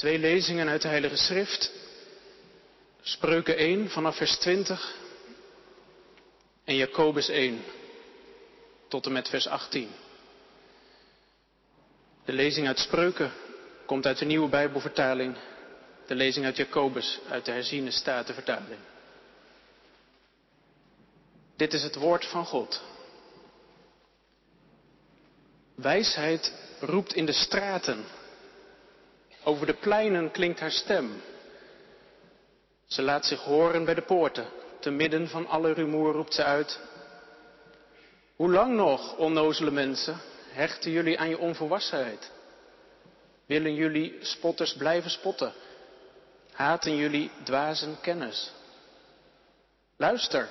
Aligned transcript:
Twee 0.00 0.18
lezingen 0.18 0.68
uit 0.68 0.82
de 0.82 0.88
Heilige 0.88 1.16
Schrift. 1.16 1.72
Spreuken 3.02 3.56
1 3.56 3.90
vanaf 3.90 4.16
vers 4.16 4.36
20 4.36 4.94
en 6.64 6.76
Jacobus 6.76 7.28
1 7.28 7.64
tot 8.88 9.06
en 9.06 9.12
met 9.12 9.28
vers 9.28 9.46
18. 9.46 9.88
De 12.24 12.32
lezing 12.32 12.66
uit 12.66 12.78
Spreuken 12.78 13.32
komt 13.86 14.06
uit 14.06 14.18
de 14.18 14.24
nieuwe 14.24 14.48
Bijbelvertaling. 14.48 15.36
De 16.06 16.14
lezing 16.14 16.44
uit 16.44 16.56
Jacobus 16.56 17.18
uit 17.28 17.44
de 17.44 17.52
herziene 17.52 17.90
statenvertaling. 17.90 18.80
Dit 21.56 21.72
is 21.72 21.82
het 21.82 21.94
woord 21.94 22.26
van 22.26 22.44
God. 22.44 22.82
Wijsheid 25.74 26.52
roept 26.80 27.14
in 27.14 27.26
de 27.26 27.32
straten. 27.32 28.04
Over 29.44 29.66
de 29.66 29.74
pleinen 29.74 30.30
klinkt 30.30 30.60
haar 30.60 30.70
stem. 30.70 31.22
Ze 32.86 33.02
laat 33.02 33.26
zich 33.26 33.40
horen 33.40 33.84
bij 33.84 33.94
de 33.94 34.02
poorten. 34.02 34.46
Te 34.80 34.90
midden 34.90 35.28
van 35.28 35.46
alle 35.46 35.72
rumoer 35.72 36.12
roept 36.12 36.34
ze 36.34 36.44
uit. 36.44 36.80
Hoe 38.36 38.50
lang 38.50 38.74
nog, 38.74 39.16
onnozele 39.16 39.70
mensen, 39.70 40.20
hechten 40.48 40.90
jullie 40.90 41.18
aan 41.18 41.28
je 41.28 41.38
onvolwassenheid? 41.38 42.30
Willen 43.46 43.74
jullie 43.74 44.16
spotters 44.20 44.74
blijven 44.74 45.10
spotten? 45.10 45.52
Haten 46.52 46.96
jullie 46.96 47.30
dwazen 47.42 48.00
kennis? 48.00 48.52
Luister, 49.96 50.48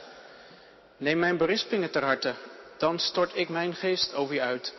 neem 0.98 1.20
mijn 1.20 1.38
berispingen 1.38 1.92
ter 1.92 2.04
harte, 2.04 2.34
dan 2.78 3.00
stort 3.00 3.36
ik 3.36 3.50
mijn 3.50 3.74
geest 3.74 4.14
over 4.14 4.34
je 4.34 4.42
uit, 4.42 4.74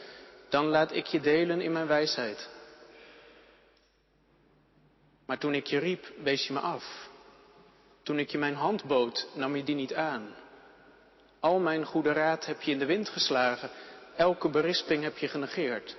dan 0.49 0.67
laat 0.67 0.93
ik 0.93 1.07
je 1.07 1.21
delen 1.21 1.61
in 1.61 1.73
mijn 1.73 1.87
wijsheid. 1.87 2.49
Maar 5.31 5.39
toen 5.39 5.55
ik 5.55 5.67
je 5.67 5.79
riep, 5.79 6.13
wees 6.23 6.47
je 6.47 6.53
me 6.53 6.59
af. 6.59 7.09
Toen 8.03 8.19
ik 8.19 8.31
je 8.31 8.39
mijn 8.39 8.55
hand 8.55 8.85
bood, 8.85 9.29
nam 9.35 9.57
je 9.57 9.65
die 9.65 9.75
niet 9.75 9.95
aan. 9.95 10.35
Al 11.41 11.59
mijn 11.59 11.85
goede 11.85 12.13
raad 12.13 12.47
heb 12.47 12.63
je 12.63 12.71
in 12.71 12.79
de 12.79 12.85
wind 12.87 13.09
geslagen, 13.09 13.71
elke 14.17 14.49
berisping 14.49 15.03
heb 15.03 15.19
je 15.19 15.29
genegeerd. 15.29 15.97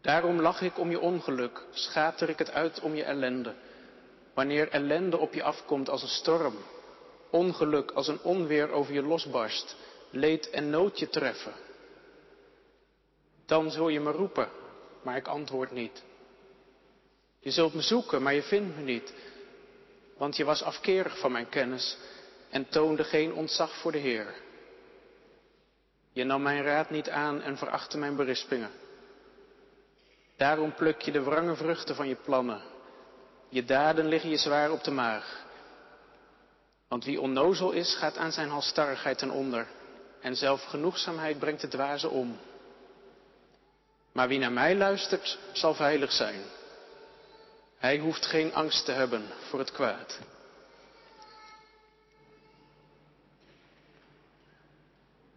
Daarom 0.00 0.40
lach 0.40 0.60
ik 0.60 0.78
om 0.78 0.90
je 0.90 1.00
ongeluk, 1.00 1.62
schater 1.70 2.28
ik 2.28 2.38
het 2.38 2.50
uit 2.50 2.80
om 2.80 2.94
je 2.94 3.04
ellende. 3.04 3.54
Wanneer 4.34 4.68
ellende 4.68 5.16
op 5.18 5.34
je 5.34 5.42
afkomt 5.42 5.88
als 5.88 6.02
een 6.02 6.08
storm, 6.08 6.56
ongeluk 7.30 7.90
als 7.90 8.08
een 8.08 8.22
onweer 8.22 8.70
over 8.70 8.94
je 8.94 9.02
losbarst, 9.02 9.76
leed 10.10 10.50
en 10.50 10.70
nood 10.70 10.98
je 10.98 11.08
treffen. 11.08 11.52
Dan 13.46 13.70
zul 13.70 13.88
je 13.88 14.00
me 14.00 14.10
roepen, 14.10 14.48
maar 15.02 15.16
ik 15.16 15.28
antwoord 15.28 15.70
niet. 15.70 16.06
Je 17.40 17.50
zult 17.50 17.74
me 17.74 17.82
zoeken, 17.82 18.22
maar 18.22 18.34
je 18.34 18.42
vindt 18.42 18.76
me 18.76 18.82
niet, 18.82 19.14
want 20.16 20.36
je 20.36 20.44
was 20.44 20.62
afkerig 20.62 21.18
van 21.18 21.32
mijn 21.32 21.48
kennis 21.48 21.96
en 22.50 22.68
toonde 22.68 23.04
geen 23.04 23.32
ontzag 23.32 23.76
voor 23.76 23.92
de 23.92 23.98
Heer. 23.98 24.34
Je 26.12 26.24
nam 26.24 26.42
mijn 26.42 26.62
raad 26.62 26.90
niet 26.90 27.08
aan 27.08 27.42
en 27.42 27.56
verachtte 27.56 27.98
mijn 27.98 28.16
berispingen. 28.16 28.70
Daarom 30.36 30.74
pluk 30.74 31.00
je 31.00 31.12
de 31.12 31.22
wrange 31.22 31.56
vruchten 31.56 31.94
van 31.94 32.08
je 32.08 32.14
plannen. 32.14 32.62
Je 33.48 33.64
daden 33.64 34.06
liggen 34.08 34.30
je 34.30 34.36
zwaar 34.36 34.70
op 34.70 34.84
de 34.84 34.90
maag. 34.90 35.46
Want 36.88 37.04
wie 37.04 37.20
onnozel 37.20 37.70
is, 37.70 37.94
gaat 37.94 38.16
aan 38.16 38.32
zijn 38.32 38.48
halstarrigheid 38.48 39.18
ten 39.18 39.30
onder. 39.30 39.66
En 40.20 40.36
zelfgenoegzaamheid 40.36 41.38
brengt 41.38 41.60
de 41.60 41.68
dwaze 41.68 42.08
om. 42.08 42.38
Maar 44.12 44.28
wie 44.28 44.38
naar 44.38 44.52
mij 44.52 44.76
luistert, 44.76 45.38
zal 45.52 45.74
veilig 45.74 46.12
zijn. 46.12 46.40
Hij 47.78 47.98
hoeft 47.98 48.26
geen 48.26 48.54
angst 48.54 48.84
te 48.84 48.92
hebben 48.92 49.28
voor 49.48 49.58
het 49.58 49.72
kwaad. 49.72 50.18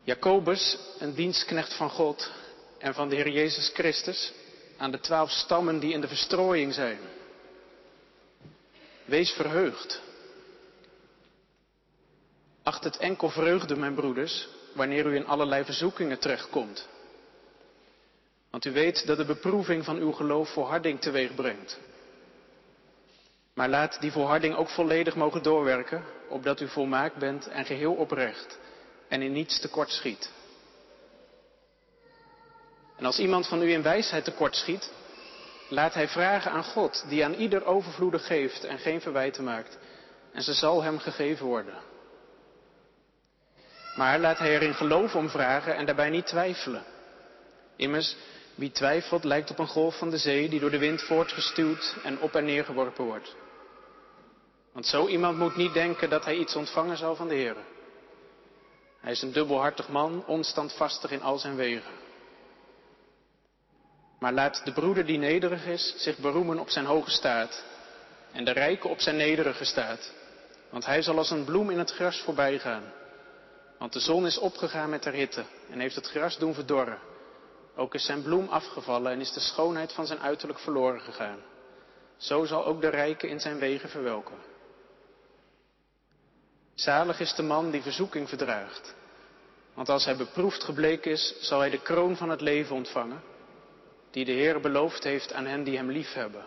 Jacobus, 0.04 0.78
een 1.00 1.14
dienstknecht 1.14 1.74
van 1.74 1.90
God 1.90 2.32
en 2.78 2.94
van 2.94 3.10
de 3.10 3.16
Heer 3.16 3.30
Jezus 3.30 3.72
Christus, 3.74 4.34
aan 4.78 4.92
de 4.92 5.00
twaalf 5.00 5.30
stammen 5.30 5.80
die 5.80 5.94
in 5.94 6.02
de 6.02 6.08
verstrooiing 6.08 6.74
zijn. 6.74 7.00
Wees 9.06 9.32
verheugd. 9.32 10.02
Acht 12.64 12.84
het 12.84 12.98
enkel 12.98 13.30
vreugde, 13.30 13.76
mijn 13.76 13.96
broeders, 13.96 14.48
wanneer 14.74 15.06
u 15.06 15.16
in 15.16 15.28
allerlei 15.28 15.64
verzoekingen 15.66 16.20
terechtkomt. 16.20 16.88
Want 18.50 18.66
u 18.66 18.72
weet 18.72 19.06
dat 19.06 19.18
de 19.18 19.26
beproeving 19.26 19.86
van 19.86 19.98
uw 19.98 20.12
geloof 20.12 20.50
volharding 20.50 21.02
teweeg 21.02 21.36
brengt. 21.36 21.80
Maar 23.54 23.70
laat 23.70 24.02
die 24.02 24.12
volharding 24.12 24.56
ook 24.56 24.70
volledig 24.70 25.16
mogen 25.16 25.44
doorwerken, 25.44 26.04
opdat 26.30 26.62
u 26.62 26.68
volmaakt 26.68 27.16
bent 27.16 27.48
en 27.48 27.66
geheel 27.66 27.94
oprecht 27.94 28.60
en 29.08 29.22
in 29.22 29.32
niets 29.32 29.60
tekort 29.60 29.90
schiet. 29.90 30.32
En 32.98 33.06
als 33.06 33.20
iemand 33.20 33.48
van 33.48 33.62
u 33.62 33.72
in 33.72 33.82
wijsheid 33.82 34.24
tekort 34.24 34.56
schiet, 34.56 34.92
laat 35.70 35.94
hij 35.94 36.08
vragen 36.08 36.52
aan 36.52 36.64
God, 36.64 37.06
die 37.10 37.24
aan 37.26 37.34
ieder 37.34 37.66
overvloedig 37.66 38.26
geeft 38.26 38.64
en 38.64 38.80
geen 38.80 39.02
verwijten 39.02 39.44
maakt, 39.44 39.78
en 40.34 40.42
ze 40.42 40.54
zal 40.54 40.84
hem 40.84 41.00
gegeven 41.00 41.46
worden. 41.46 41.76
Maar 43.96 44.20
laat 44.20 44.38
hij 44.38 44.56
er 44.56 44.62
in 44.62 44.74
geloof 44.74 45.16
om 45.16 45.30
vragen 45.30 45.76
en 45.76 45.86
daarbij 45.86 46.10
niet 46.10 46.28
twijfelen. 46.28 46.84
Immers, 47.76 48.16
wie 48.62 48.72
twijfelt 48.72 49.24
lijkt 49.24 49.50
op 49.50 49.60
een 49.60 49.68
golf 49.68 49.98
van 49.98 50.10
de 50.10 50.18
zee 50.18 50.50
die 50.50 50.60
door 50.60 50.70
de 50.70 50.78
wind 50.78 51.02
voortgestuwd 51.02 51.96
en 52.04 52.20
op 52.20 52.36
en 52.36 52.46
neer 52.46 52.66
geworpen 52.66 53.06
wordt. 53.06 53.36
Want 54.74 54.86
zo 54.86 55.08
iemand 55.08 55.38
moet 55.38 55.56
niet 55.56 55.74
denken 55.74 56.10
dat 56.10 56.26
hij 56.26 56.36
iets 56.36 56.56
ontvangen 56.56 56.98
zal 56.98 57.16
van 57.16 57.28
de 57.28 57.36
Heer. 57.36 57.56
Hij 59.00 59.12
is 59.12 59.22
een 59.22 59.32
dubbelhartig 59.32 59.90
man, 59.90 60.26
onstandvastig 60.26 61.12
in 61.12 61.22
al 61.22 61.38
zijn 61.38 61.56
wegen. 61.56 61.92
Maar 64.20 64.34
laat 64.34 64.62
de 64.66 64.74
broeder 64.74 65.06
die 65.06 65.18
nederig 65.18 65.66
is 65.66 65.94
zich 65.98 66.18
beroemen 66.18 66.60
op 66.60 66.70
zijn 66.70 66.86
hoge 66.86 67.10
staat 67.10 67.64
en 68.32 68.46
de 68.46 68.52
rijke 68.52 68.88
op 68.88 69.00
zijn 69.00 69.16
nederige 69.16 69.66
staat. 69.66 70.14
Want 70.70 70.86
hij 70.86 71.02
zal 71.02 71.18
als 71.18 71.30
een 71.30 71.46
bloem 71.46 71.70
in 71.70 71.80
het 71.80 71.92
gras 71.92 72.20
voorbij 72.20 72.60
gaan. 72.60 72.84
Want 73.78 73.94
de 73.94 74.00
zon 74.00 74.26
is 74.26 74.38
opgegaan 74.38 74.90
met 74.90 75.04
haar 75.04 75.14
hitte 75.14 75.44
en 75.70 75.80
heeft 75.80 75.96
het 75.96 76.10
gras 76.10 76.38
doen 76.38 76.54
verdorren. 76.54 77.11
Ook 77.76 77.94
is 77.94 78.06
zijn 78.06 78.24
bloem 78.24 78.48
afgevallen 78.48 79.12
en 79.12 79.20
is 79.20 79.34
de 79.34 79.40
schoonheid 79.40 79.94
van 79.94 80.08
zijn 80.08 80.20
uiterlijk 80.20 80.60
verloren 80.60 81.02
gegaan. 81.02 81.40
Zo 82.18 82.46
zal 82.46 82.66
ook 82.66 82.82
de 82.82 82.90
rijke 82.90 83.28
in 83.28 83.40
zijn 83.40 83.60
wegen 83.60 83.90
verwelken. 83.90 84.38
Zalig 86.74 87.20
is 87.20 87.34
de 87.36 87.44
man 87.44 87.72
die 87.72 87.82
verzoeking 87.82 88.30
verdraagt. 88.30 88.96
Want 89.74 89.90
als 89.90 90.06
hij 90.06 90.16
beproefd 90.16 90.64
gebleken 90.64 91.12
is, 91.12 91.36
zal 91.40 91.60
hij 91.60 91.70
de 91.70 91.82
kroon 91.82 92.18
van 92.18 92.30
het 92.30 92.42
leven 92.42 92.76
ontvangen, 92.76 93.24
die 94.12 94.26
de 94.26 94.32
Heer 94.32 94.62
beloofd 94.62 95.04
heeft 95.04 95.34
aan 95.34 95.46
hen 95.46 95.64
die 95.64 95.78
hem 95.78 95.92
lief 95.92 96.14
hebben. 96.14 96.44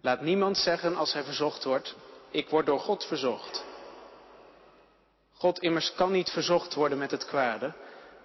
Laat 0.00 0.20
niemand 0.20 0.58
zeggen 0.58 0.96
als 0.96 1.12
hij 1.12 1.24
verzocht 1.24 1.64
wordt, 1.64 1.94
ik 2.30 2.48
word 2.48 2.66
door 2.66 2.80
God 2.80 3.04
verzocht. 3.04 3.64
God 5.32 5.58
immers 5.58 5.94
kan 5.94 6.12
niet 6.12 6.30
verzocht 6.30 6.74
worden 6.74 6.98
met 6.98 7.10
het 7.10 7.24
kwade 7.24 7.74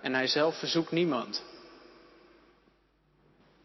en 0.02 0.14
hij 0.14 0.28
zelf 0.28 0.60
verzoekt 0.60 0.92
niemand. 0.92 1.44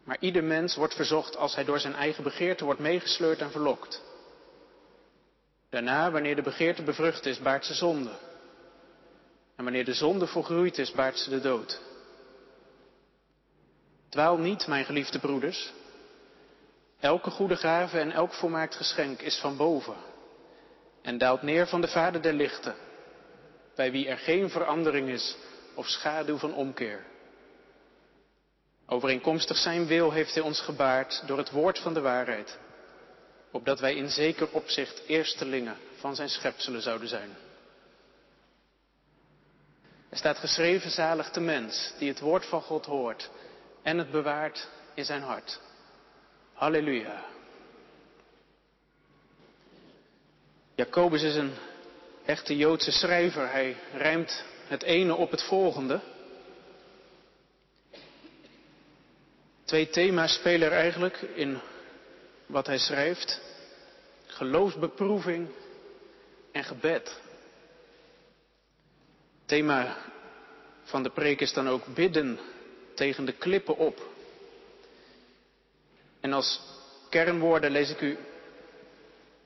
Maar 0.03 0.17
ieder 0.19 0.43
mens 0.43 0.75
wordt 0.75 0.95
verzocht 0.95 1.37
als 1.37 1.55
hij 1.55 1.63
door 1.63 1.79
zijn 1.79 1.95
eigen 1.95 2.23
begeerte 2.23 2.65
wordt 2.65 2.79
meegesleurd 2.79 3.39
en 3.39 3.51
verlokt. 3.51 4.01
Daarna, 5.69 6.11
wanneer 6.11 6.35
de 6.35 6.41
begeerte 6.41 6.83
bevrucht 6.83 7.25
is, 7.25 7.39
baart 7.39 7.65
ze 7.65 7.73
zonde. 7.73 8.11
En 9.55 9.63
wanneer 9.63 9.85
de 9.85 9.93
zonde 9.93 10.27
volgroeid 10.27 10.77
is, 10.77 10.91
baart 10.91 11.17
ze 11.17 11.29
de 11.29 11.41
dood. 11.41 11.81
Dwaal 14.09 14.37
niet, 14.37 14.67
mijn 14.67 14.85
geliefde 14.85 15.19
broeders. 15.19 15.73
Elke 16.99 17.29
goede 17.29 17.55
gave 17.55 17.99
en 17.99 18.11
elk 18.11 18.33
volmaakt 18.33 18.75
geschenk 18.75 19.21
is 19.21 19.39
van 19.39 19.57
boven 19.57 19.95
en 21.05 21.17
daalt 21.17 21.41
neer 21.41 21.67
van 21.67 21.81
de 21.81 21.87
Vader 21.87 22.21
der 22.21 22.33
lichten, 22.33 22.75
bij 23.75 23.91
wie 23.91 24.07
er 24.07 24.17
geen 24.17 24.49
verandering 24.49 25.09
is 25.09 25.37
of 25.75 25.87
schaduw 25.87 26.37
van 26.37 26.53
omkeer. 26.53 27.05
Overeenkomstig 28.87 29.57
zijn 29.57 29.85
wil 29.85 30.11
heeft 30.11 30.33
hij 30.33 30.43
ons 30.43 30.61
gebaard 30.61 31.23
door 31.25 31.37
het 31.37 31.51
woord 31.51 31.79
van 31.79 31.93
de 31.93 32.01
waarheid, 32.01 32.57
opdat 33.51 33.79
wij 33.79 33.95
in 33.95 34.09
zeker 34.09 34.49
opzicht 34.51 35.01
eerstelingen 35.07 35.77
van 35.95 36.15
zijn 36.15 36.29
schepselen 36.29 36.81
zouden 36.81 37.07
zijn. 37.07 37.29
Er 40.09 40.17
staat 40.17 40.37
geschreven 40.37 40.91
zalig 40.91 41.31
de 41.31 41.39
mens 41.39 41.93
die 41.97 42.09
het 42.09 42.19
woord 42.19 42.45
van 42.45 42.61
God 42.61 42.85
hoort 42.85 43.29
en 43.83 43.97
het 43.97 44.11
bewaart 44.11 44.67
in 44.93 45.05
zijn 45.05 45.21
hart. 45.21 45.59
Halleluja. 46.53 47.23
Jacobus 50.75 51.23
is 51.23 51.35
een 51.35 51.53
echte 52.25 52.55
Joodse 52.55 52.91
schrijver. 52.91 53.51
Hij 53.51 53.75
rijmt 53.93 54.43
het 54.67 54.83
ene 54.83 55.15
op 55.15 55.31
het 55.31 55.43
volgende. 55.43 55.99
Twee 59.65 59.89
thema's 59.89 60.33
spelen 60.33 60.67
er 60.67 60.77
eigenlijk 60.77 61.21
in 61.21 61.59
wat 62.45 62.67
hij 62.67 62.77
schrijft. 62.77 63.41
Geloofsbeproeving 64.25 65.47
en 66.51 66.63
gebed. 66.63 67.21
Thema 69.45 69.97
van 70.83 71.03
de 71.03 71.09
preek 71.09 71.41
is 71.41 71.53
dan 71.53 71.69
ook 71.69 71.85
bidden 71.93 72.39
tegen 72.93 73.25
de 73.25 73.33
klippen 73.33 73.77
op. 73.77 74.13
En 76.19 76.33
als 76.33 76.61
kernwoorden 77.09 77.71
lees 77.71 77.89
ik 77.89 78.01
u 78.01 78.17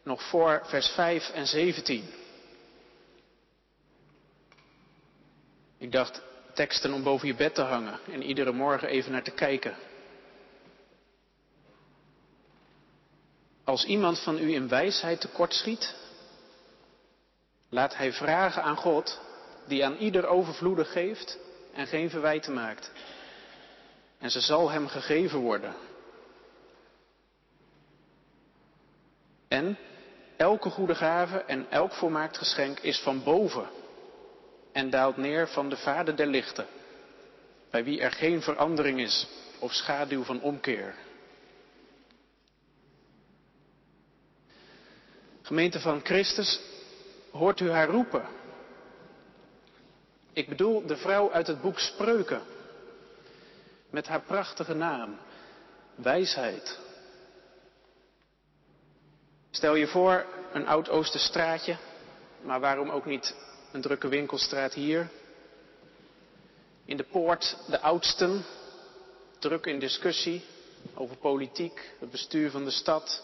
nog 0.03 0.23
voor 0.23 0.61
vers 0.65 0.87
5 0.87 1.29
en 1.29 1.47
17. 1.47 2.18
Ik 5.79 5.91
dacht 5.91 6.21
teksten 6.53 6.93
om 6.93 7.03
boven 7.03 7.27
je 7.27 7.35
bed 7.35 7.55
te 7.55 7.61
hangen 7.61 7.99
en 8.11 8.23
iedere 8.23 8.51
morgen 8.51 8.87
even 8.87 9.11
naar 9.11 9.23
te 9.23 9.31
kijken. 9.31 9.75
Als 13.63 13.85
iemand 13.85 14.19
van 14.19 14.37
u 14.37 14.53
in 14.53 14.67
wijsheid 14.67 15.21
tekortschiet, 15.21 15.95
laat 17.69 17.95
hij 17.95 18.13
vragen 18.13 18.63
aan 18.63 18.77
God, 18.77 19.21
die 19.67 19.85
aan 19.85 19.97
ieder 19.97 20.27
overvloedig 20.27 20.91
geeft 20.91 21.37
en 21.73 21.87
geen 21.87 22.09
verwijten 22.09 22.53
maakt. 22.53 22.91
En 24.17 24.29
ze 24.29 24.41
zal 24.41 24.69
hem 24.69 24.87
gegeven 24.87 25.39
worden. 25.39 25.75
En 29.47 29.77
elke 30.37 30.69
goede 30.69 30.95
gave 30.95 31.37
en 31.37 31.71
elk 31.71 31.93
volmaakt 31.93 32.37
geschenk 32.37 32.79
is 32.79 32.99
van 32.99 33.23
boven 33.23 33.78
en 34.79 34.89
daalt 34.89 35.17
neer 35.17 35.47
van 35.47 35.69
de 35.69 35.77
Vader 35.77 36.15
der 36.15 36.27
lichten, 36.27 36.67
bij 37.69 37.83
wie 37.83 38.01
er 38.01 38.11
geen 38.11 38.41
verandering 38.41 38.99
is 38.99 39.27
of 39.59 39.73
schaduw 39.73 40.23
van 40.23 40.41
omkeer. 40.41 40.95
Gemeente 45.41 45.79
van 45.79 45.99
Christus, 46.03 46.59
hoort 47.31 47.59
u 47.59 47.69
haar 47.69 47.87
roepen? 47.87 48.25
Ik 50.33 50.49
bedoel 50.49 50.85
de 50.85 50.97
vrouw 50.97 51.31
uit 51.31 51.47
het 51.47 51.61
boek 51.61 51.79
Spreuken, 51.79 52.41
met 53.89 54.07
haar 54.07 54.21
prachtige 54.21 54.73
naam, 54.73 55.17
wijsheid. 55.95 56.79
Stel 59.51 59.75
je 59.75 59.87
voor 59.87 60.25
een 60.53 60.67
oud 60.67 60.89
Oosterstraatje, 60.89 61.77
maar 62.41 62.59
waarom 62.59 62.89
ook 62.89 63.05
niet 63.05 63.35
een 63.71 63.81
drukke 63.81 64.07
winkelstraat 64.07 64.73
hier. 64.73 65.09
In 66.85 66.97
de 66.97 67.03
poort 67.03 67.57
de 67.67 67.79
oudsten, 67.79 68.45
druk 69.39 69.65
in 69.65 69.79
discussie 69.79 70.43
over 70.93 71.15
politiek, 71.15 71.91
het 71.99 72.11
bestuur 72.11 72.51
van 72.51 72.65
de 72.65 72.71
stad, 72.71 73.23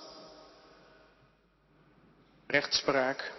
rechtspraak. 2.47 3.31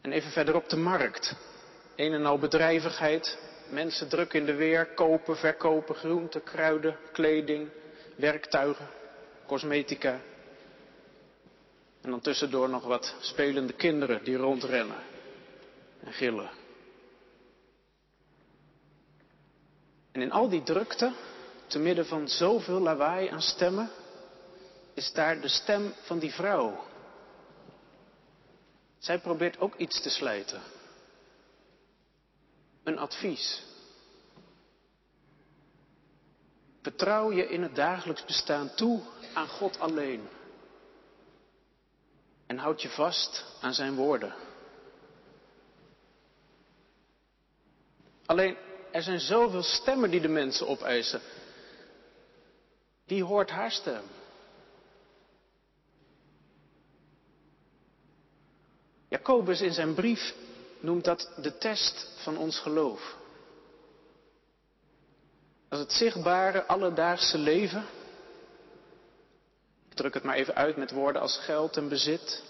En 0.00 0.12
even 0.12 0.30
verderop 0.30 0.68
de 0.68 0.76
markt. 0.76 1.34
Een 1.96 2.12
en 2.12 2.26
al 2.26 2.38
bedrijvigheid, 2.38 3.38
mensen 3.68 4.08
druk 4.08 4.32
in 4.32 4.44
de 4.44 4.54
weer, 4.54 4.86
kopen, 4.86 5.36
verkopen, 5.36 5.94
groenten, 5.94 6.42
kruiden, 6.42 6.96
kleding, 7.12 7.68
werktuigen, 8.16 8.88
cosmetica. 9.46 10.20
En 12.02 12.10
dan 12.10 12.20
tussendoor 12.20 12.68
nog 12.68 12.84
wat 12.84 13.14
spelende 13.20 13.72
kinderen 13.72 14.24
die 14.24 14.36
rondrennen 14.36 15.02
en 16.00 16.12
gillen. 16.12 16.50
En 20.12 20.20
in 20.20 20.32
al 20.32 20.48
die 20.48 20.62
drukte, 20.62 21.12
te 21.66 21.78
midden 21.78 22.06
van 22.06 22.28
zoveel 22.28 22.80
lawaai 22.80 23.28
aan 23.28 23.42
stemmen, 23.42 23.90
is 24.94 25.12
daar 25.12 25.40
de 25.40 25.48
stem 25.48 25.94
van 26.02 26.18
die 26.18 26.32
vrouw. 26.32 26.84
Zij 28.98 29.18
probeert 29.18 29.58
ook 29.58 29.74
iets 29.76 30.02
te 30.02 30.10
slijten. 30.10 30.62
Een 32.82 32.98
advies. 32.98 33.62
Vertrouw 36.82 37.32
je 37.32 37.48
in 37.48 37.62
het 37.62 37.74
dagelijks 37.74 38.24
bestaan 38.24 38.74
toe 38.74 39.00
aan 39.34 39.48
God 39.48 39.80
alleen. 39.80 40.28
En 42.52 42.58
houd 42.58 42.82
je 42.82 42.88
vast 42.88 43.44
aan 43.60 43.74
zijn 43.74 43.94
woorden. 43.94 44.34
Alleen, 48.26 48.56
er 48.90 49.02
zijn 49.02 49.20
zoveel 49.20 49.62
stemmen 49.62 50.10
die 50.10 50.20
de 50.20 50.28
mensen 50.28 50.68
opeisen. 50.68 51.20
Die 53.06 53.24
hoort 53.24 53.50
haar 53.50 53.70
stem. 53.70 54.02
Jacobus 59.08 59.60
in 59.60 59.72
zijn 59.72 59.94
brief 59.94 60.34
noemt 60.80 61.04
dat 61.04 61.32
de 61.36 61.58
test 61.58 62.22
van 62.22 62.36
ons 62.36 62.58
geloof. 62.58 63.16
Als 65.68 65.80
het 65.80 65.92
zichtbare 65.92 66.66
alledaagse 66.66 67.38
leven 67.38 67.84
druk 70.02 70.14
het 70.14 70.22
maar 70.22 70.36
even 70.36 70.54
uit 70.54 70.76
met 70.76 70.90
woorden 70.90 71.22
als 71.22 71.38
geld 71.38 71.76
en 71.76 71.88
bezit, 71.88 72.42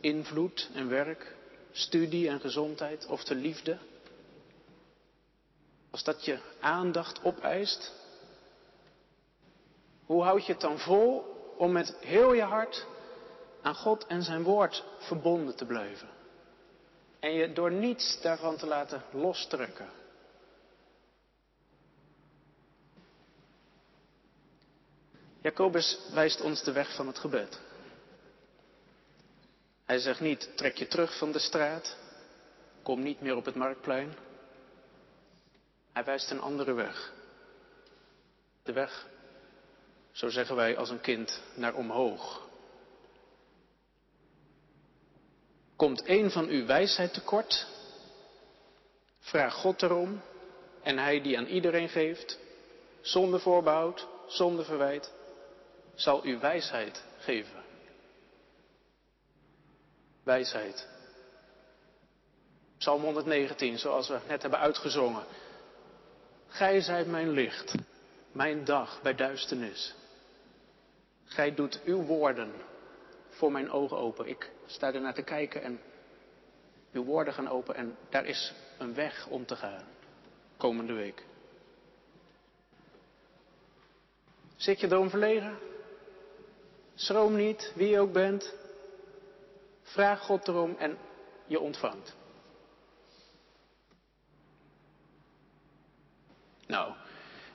invloed 0.00 0.70
en 0.74 0.88
werk, 0.88 1.34
studie 1.72 2.28
en 2.28 2.40
gezondheid 2.40 3.06
of 3.06 3.24
de 3.24 3.34
liefde. 3.34 3.78
Als 5.90 6.04
dat 6.04 6.24
je 6.24 6.38
aandacht 6.60 7.24
opeist, 7.24 7.92
hoe 10.04 10.22
houd 10.22 10.46
je 10.46 10.52
het 10.52 10.60
dan 10.60 10.78
vol 10.78 11.24
om 11.56 11.72
met 11.72 11.96
heel 12.00 12.32
je 12.32 12.42
hart 12.42 12.86
aan 13.62 13.74
God 13.74 14.06
en 14.06 14.22
zijn 14.22 14.42
woord 14.42 14.84
verbonden 14.98 15.56
te 15.56 15.64
blijven? 15.66 16.08
En 17.20 17.32
je 17.32 17.52
door 17.52 17.72
niets 17.72 18.20
daarvan 18.20 18.56
te 18.56 18.66
laten 18.66 19.02
lostrekken. 19.10 19.88
Jacobus 25.42 25.98
wijst 26.12 26.40
ons 26.40 26.62
de 26.62 26.72
weg 26.72 26.94
van 26.94 27.06
het 27.06 27.18
gebed. 27.18 27.60
Hij 29.84 29.98
zegt 29.98 30.20
niet, 30.20 30.56
trek 30.56 30.76
je 30.76 30.86
terug 30.86 31.18
van 31.18 31.32
de 31.32 31.38
straat, 31.38 31.96
kom 32.82 33.02
niet 33.02 33.20
meer 33.20 33.36
op 33.36 33.44
het 33.44 33.54
marktplein. 33.54 34.14
Hij 35.92 36.04
wijst 36.04 36.30
een 36.30 36.40
andere 36.40 36.72
weg. 36.72 37.12
De 38.62 38.72
weg, 38.72 39.06
zo 40.12 40.28
zeggen 40.28 40.56
wij 40.56 40.76
als 40.76 40.90
een 40.90 41.00
kind, 41.00 41.42
naar 41.54 41.74
omhoog. 41.74 42.48
Komt 45.76 46.08
een 46.08 46.30
van 46.30 46.50
u 46.50 46.66
wijsheid 46.66 47.14
tekort? 47.14 47.66
Vraag 49.18 49.54
God 49.54 49.82
erom 49.82 50.22
en 50.82 50.98
hij 50.98 51.20
die 51.20 51.38
aan 51.38 51.46
iedereen 51.46 51.88
geeft, 51.88 52.38
zonder 53.00 53.40
voorbehoud, 53.40 54.06
zonder 54.26 54.64
verwijt, 54.64 55.12
zal 55.94 56.26
u 56.26 56.38
wijsheid 56.38 57.04
geven. 57.18 57.62
Wijsheid. 60.22 60.88
Psalm 62.78 63.02
119, 63.02 63.78
zoals 63.78 64.08
we 64.08 64.18
net 64.28 64.42
hebben 64.42 64.60
uitgezongen. 64.60 65.24
Gij 66.46 66.80
zijt 66.80 67.06
mijn 67.06 67.30
licht, 67.30 67.74
mijn 68.32 68.64
dag 68.64 69.02
bij 69.02 69.14
duisternis. 69.14 69.94
Gij 71.24 71.54
doet 71.54 71.80
uw 71.84 72.02
woorden 72.02 72.52
voor 73.28 73.52
mijn 73.52 73.70
ogen 73.70 73.96
open. 73.96 74.26
Ik 74.26 74.50
sta 74.66 74.92
er 74.92 75.00
naar 75.00 75.14
te 75.14 75.22
kijken 75.22 75.62
en 75.62 75.80
uw 76.92 77.04
woorden 77.04 77.34
gaan 77.34 77.48
open 77.48 77.74
en 77.74 77.96
daar 78.08 78.24
is 78.24 78.54
een 78.78 78.94
weg 78.94 79.26
om 79.26 79.46
te 79.46 79.56
gaan. 79.56 79.84
Komende 80.56 80.92
week. 80.92 81.24
Zit 84.56 84.80
je 84.80 84.86
erom 84.86 85.10
verlegen? 85.10 85.58
Schroom 86.94 87.36
niet, 87.36 87.72
wie 87.74 87.88
je 87.88 88.00
ook 88.00 88.12
bent. 88.12 88.54
Vraag 89.82 90.20
God 90.20 90.48
erom 90.48 90.76
en 90.78 90.98
je 91.46 91.60
ontvangt. 91.60 92.14
Nou, 96.66 96.92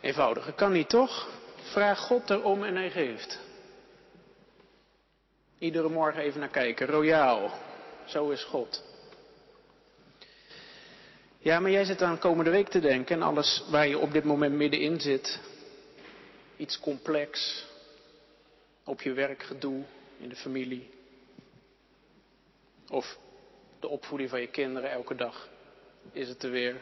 eenvoudiger 0.01 0.53
kan 0.53 0.71
niet 0.71 0.89
toch? 0.89 1.27
Vraag 1.55 1.99
God 1.99 2.29
erom 2.29 2.63
en 2.63 2.75
hij 2.75 2.91
geeft. 2.91 3.39
Iedere 5.57 5.89
morgen 5.89 6.21
even 6.21 6.39
naar 6.39 6.49
kijken, 6.49 6.87
royaal. 6.87 7.51
Zo 8.05 8.29
is 8.29 8.43
God. 8.43 8.83
Ja, 11.37 11.59
maar 11.59 11.71
jij 11.71 11.83
zit 11.83 12.01
aan 12.01 12.19
komende 12.19 12.51
week 12.51 12.67
te 12.67 12.79
denken 12.79 13.15
en 13.15 13.21
alles 13.21 13.63
waar 13.69 13.87
je 13.87 13.97
op 13.97 14.11
dit 14.11 14.23
moment 14.23 14.53
middenin 14.53 14.99
zit. 14.99 15.39
Iets 16.57 16.79
complex, 16.79 17.65
op 18.87 19.01
je 19.01 19.13
werk 19.13 19.43
gedoe, 19.43 19.83
in 20.17 20.29
de 20.29 20.35
familie. 20.35 20.89
Of 22.89 23.17
de 23.79 23.87
opvoeding 23.87 24.29
van 24.29 24.41
je 24.41 24.47
kinderen 24.47 24.91
elke 24.91 25.15
dag. 25.15 25.49
Is 26.11 26.29
het 26.29 26.43
er 26.43 26.51
weer? 26.51 26.81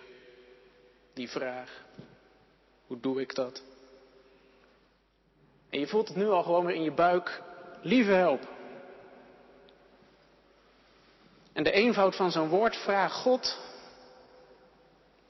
Die 1.14 1.30
vraag. 1.30 1.84
Hoe 2.88 3.00
doe 3.00 3.22
ik 3.22 3.36
dat? 3.36 3.64
En 5.70 5.80
je 5.80 5.88
voelt 5.88 6.08
het 6.08 6.18
nu 6.18 6.28
al 6.28 6.44
gewoon 6.44 6.66
weer 6.66 6.76
in 6.76 6.84
je 6.84 6.92
buik. 6.92 7.42
Lieve 7.82 8.12
help. 8.12 8.48
En 11.54 11.64
de 11.64 11.72
eenvoud 11.72 12.16
van 12.16 12.32
zo'n 12.32 12.50
woord 12.50 12.76
vraagt 12.76 13.16
God. 13.16 13.58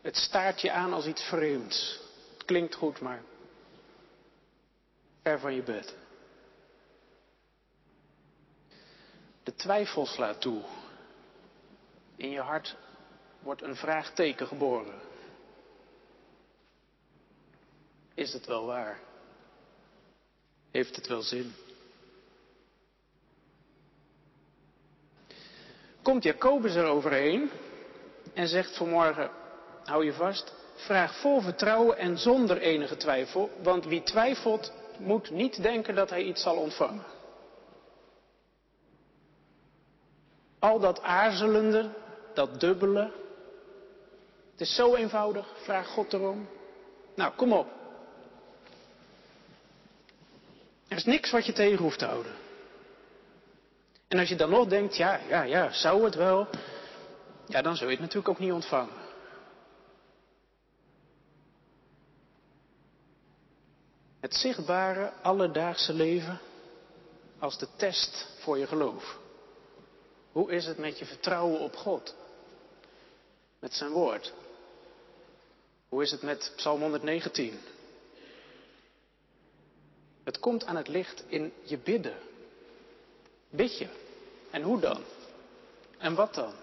Het 0.01 0.15
staart 0.15 0.61
je 0.61 0.71
aan 0.71 0.93
als 0.93 1.05
iets 1.05 1.23
vreemds. 1.23 1.99
Het 2.33 2.45
klinkt 2.45 2.75
goed, 2.75 2.99
maar 2.99 3.23
ver 5.21 5.39
van 5.39 5.53
je 5.53 5.63
bed. 5.63 5.95
De 9.45 9.55
twijfel 9.55 10.05
slaat 10.05 10.41
toe. 10.41 10.61
In 12.15 12.29
je 12.29 12.39
hart 12.39 12.75
wordt 13.39 13.61
een 13.61 13.75
vraagteken 13.75 14.47
geboren. 14.47 15.01
Is 18.13 18.33
het 18.33 18.45
wel 18.45 18.65
waar? 18.65 18.99
Heeft 20.71 20.95
het 20.95 21.07
wel 21.07 21.21
zin? 21.21 21.53
Komt 26.01 26.23
Jacobus 26.23 26.75
er 26.75 26.85
overheen 26.85 27.49
en 28.33 28.47
zegt 28.47 28.77
vanmorgen, 28.77 29.31
hou 29.83 30.05
je 30.05 30.13
vast, 30.13 30.53
vraag 30.75 31.19
vol 31.19 31.41
vertrouwen 31.41 31.97
en 31.97 32.17
zonder 32.17 32.57
enige 32.57 32.97
twijfel, 32.97 33.49
want 33.63 33.85
wie 33.85 34.03
twijfelt 34.03 34.73
moet 34.99 35.29
niet 35.29 35.61
denken 35.61 35.95
dat 35.95 36.09
hij 36.09 36.23
iets 36.23 36.41
zal 36.41 36.55
ontvangen. 36.55 37.14
Al 40.65 40.79
dat 40.79 41.01
aarzelende, 41.01 41.89
dat 42.33 42.59
dubbele, 42.59 43.11
het 44.51 44.61
is 44.61 44.75
zo 44.75 44.95
eenvoudig, 44.95 45.47
vraag 45.63 45.87
God 45.87 46.13
erom. 46.13 46.47
Nou, 47.15 47.33
kom 47.35 47.53
op. 47.53 47.67
Er 50.87 50.97
is 50.97 51.05
niks 51.05 51.31
wat 51.31 51.45
je 51.45 51.53
tegen 51.53 51.77
hoeft 51.77 51.99
te 51.99 52.05
houden. 52.05 52.33
En 54.07 54.19
als 54.19 54.29
je 54.29 54.35
dan 54.35 54.49
nog 54.49 54.67
denkt, 54.67 54.97
ja, 54.97 55.19
ja, 55.27 55.41
ja, 55.43 55.71
zou 55.71 56.03
het 56.03 56.15
wel, 56.15 56.47
ja, 57.47 57.61
dan 57.61 57.75
zul 57.75 57.87
je 57.87 57.93
het 57.93 58.01
natuurlijk 58.01 58.29
ook 58.29 58.39
niet 58.39 58.51
ontvangen. 58.51 59.03
Het 64.19 64.35
zichtbare, 64.35 65.11
alledaagse 65.21 65.93
leven 65.93 66.39
als 67.39 67.57
de 67.57 67.67
test 67.75 68.27
voor 68.39 68.57
je 68.57 68.67
geloof. 68.67 69.23
Hoe 70.35 70.51
is 70.51 70.65
het 70.65 70.77
met 70.77 70.99
je 70.99 71.05
vertrouwen 71.05 71.59
op 71.59 71.75
God? 71.75 72.15
Met 73.59 73.73
zijn 73.73 73.91
woord? 73.91 74.33
Hoe 75.89 76.01
is 76.01 76.11
het 76.11 76.21
met 76.21 76.53
Psalm 76.55 76.81
119? 76.81 77.59
Het 80.23 80.39
komt 80.39 80.65
aan 80.65 80.75
het 80.75 80.87
licht 80.87 81.23
in 81.27 81.53
je 81.63 81.77
bidden. 81.77 82.17
Bid 83.49 83.77
je? 83.77 83.87
En 84.51 84.61
hoe 84.61 84.79
dan? 84.79 85.03
En 85.97 86.15
wat 86.15 86.33
dan? 86.33 86.53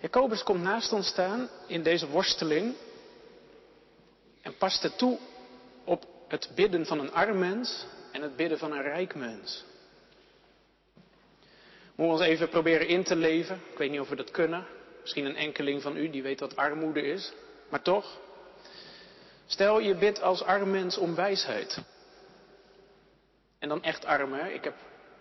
Jacobus 0.00 0.42
komt 0.42 0.62
naast 0.62 0.92
ons 0.92 1.06
staan 1.06 1.48
in 1.66 1.82
deze 1.82 2.08
worsteling 2.08 2.74
en 4.42 4.56
past 4.56 4.82
het 4.82 4.98
toe 4.98 5.18
op 5.84 6.06
het 6.28 6.50
bidden 6.54 6.86
van 6.86 6.98
een 6.98 7.12
arm 7.12 7.38
mens 7.38 7.86
en 8.16 8.22
het 8.22 8.36
bidden 8.36 8.58
van 8.58 8.72
een 8.72 8.82
rijk 8.82 9.14
mens. 9.14 9.64
Moeten 11.94 12.16
we 12.16 12.20
ons 12.20 12.20
even 12.20 12.48
proberen 12.48 12.88
in 12.88 13.04
te 13.04 13.16
leven. 13.16 13.60
Ik 13.70 13.78
weet 13.78 13.90
niet 13.90 14.00
of 14.00 14.08
we 14.08 14.16
dat 14.16 14.30
kunnen. 14.30 14.66
Misschien 15.00 15.24
een 15.24 15.36
enkeling 15.36 15.82
van 15.82 15.96
u 15.96 16.10
die 16.10 16.22
weet 16.22 16.40
wat 16.40 16.56
armoede 16.56 17.02
is. 17.02 17.32
Maar 17.68 17.82
toch. 17.82 18.18
Stel 19.46 19.78
je 19.78 19.94
bidt 19.94 20.22
als 20.22 20.42
arm 20.42 20.70
mens 20.70 20.98
om 20.98 21.14
wijsheid. 21.14 21.78
En 23.58 23.68
dan 23.68 23.82
echt 23.82 24.04
arm, 24.04 24.32
hè? 24.32 24.48
Ik 24.48 24.64
heb 24.64 24.74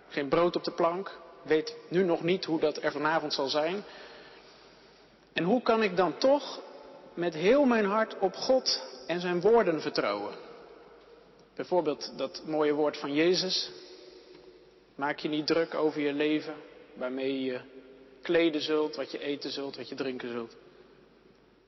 geen 0.10 0.30
brood 0.30 0.56
op 0.56 0.64
de 0.64 0.72
plank. 0.72 1.18
Weet 1.44 1.76
nu 1.90 2.04
nog 2.04 2.24
niet 2.24 2.46
hoe 2.46 2.60
dat 2.60 2.84
er 2.84 2.92
vanavond 2.92 3.34
zal 3.34 3.48
zijn. 3.48 3.84
En 5.34 5.44
hoe 5.44 5.62
kan 5.62 5.84
ik 5.84 5.96
dan 5.96 6.18
toch 6.18 6.62
met 7.14 7.34
heel 7.34 7.66
mijn 7.66 7.86
hart 7.86 8.20
op 8.20 8.36
God 8.36 8.84
en 9.08 9.20
zijn 9.20 9.42
woorden 9.42 9.82
vertrouwen? 9.82 10.46
Bijvoorbeeld 11.56 12.18
dat 12.18 12.44
mooie 12.46 12.74
woord 12.74 12.98
van 12.98 13.14
Jezus. 13.14 13.72
Maak 14.96 15.20
je 15.20 15.30
niet 15.30 15.48
druk 15.48 15.74
over 15.74 16.02
je 16.02 16.14
leven, 16.14 16.56
waarmee 16.94 17.42
je 17.42 17.62
kleden 18.22 18.62
zult, 18.62 18.96
wat 18.96 19.12
je 19.12 19.20
eten 19.20 19.52
zult, 19.52 19.76
wat 19.76 19.90
je 19.90 19.96
drinken 19.96 20.30
zult. 20.30 20.56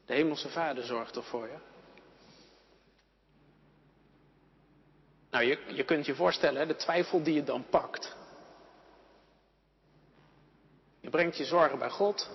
De 0.06 0.14
Hemelse 0.14 0.50
Vader 0.50 0.84
zorgt 0.84 1.16
ervoor 1.16 1.48
je. 1.48 1.58
Nou, 5.30 5.46
je, 5.46 5.60
je 5.68 5.84
kunt 5.84 6.06
je 6.06 6.16
voorstellen, 6.16 6.68
de 6.68 6.76
twijfel 6.76 7.24
die 7.24 7.34
je 7.34 7.44
dan 7.44 7.66
pakt. 7.70 8.16
Je 11.00 11.10
brengt 11.10 11.38
je 11.38 11.46
zorgen 11.46 11.80
bij 11.80 11.90
God. 11.90 12.30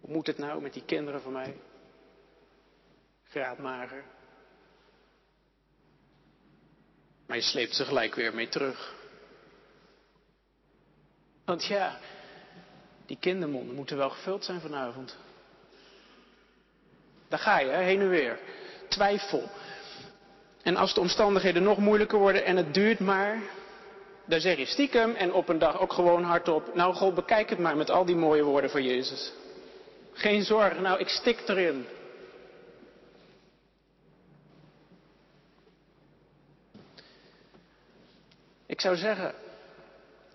Hoe 0.00 0.12
moet 0.14 0.26
het 0.26 0.38
nou 0.38 0.62
met 0.62 0.72
die 0.72 0.84
kinderen 0.84 1.20
van 1.20 1.32
mij? 1.32 1.56
Graadmager. 3.30 4.04
Maar 7.26 7.36
je 7.36 7.42
sleept 7.42 7.74
ze 7.74 7.84
gelijk 7.84 8.14
weer 8.14 8.34
mee 8.34 8.48
terug. 8.48 8.94
Want 11.44 11.64
ja, 11.64 11.98
die 13.06 13.16
kindermonden 13.20 13.74
moeten 13.74 13.96
wel 13.96 14.10
gevuld 14.10 14.44
zijn 14.44 14.60
vanavond. 14.60 15.16
Daar 17.28 17.38
ga 17.38 17.58
je, 17.60 17.70
heen 17.70 18.00
en 18.00 18.08
weer. 18.08 18.38
Twijfel. 18.88 19.50
En 20.62 20.76
als 20.76 20.94
de 20.94 21.00
omstandigheden 21.00 21.62
nog 21.62 21.78
moeilijker 21.78 22.18
worden 22.18 22.44
en 22.44 22.56
het 22.56 22.74
duurt 22.74 23.00
maar, 23.00 23.38
dan 24.24 24.40
zeg 24.40 24.56
je 24.56 24.66
stiekem 24.66 25.14
en 25.14 25.32
op 25.32 25.48
een 25.48 25.58
dag 25.58 25.80
ook 25.80 25.92
gewoon 25.92 26.22
hardop, 26.22 26.74
nou 26.74 26.94
God, 26.94 27.14
bekijk 27.14 27.50
het 27.50 27.58
maar 27.58 27.76
met 27.76 27.90
al 27.90 28.04
die 28.04 28.16
mooie 28.16 28.42
woorden 28.42 28.70
van 28.70 28.82
Jezus. 28.82 29.32
Geen 30.12 30.42
zorgen, 30.42 30.82
nou 30.82 30.98
ik 30.98 31.08
stik 31.08 31.48
erin. 31.48 31.86
Ik 38.78 38.84
zou 38.84 38.96
zeggen, 38.96 39.34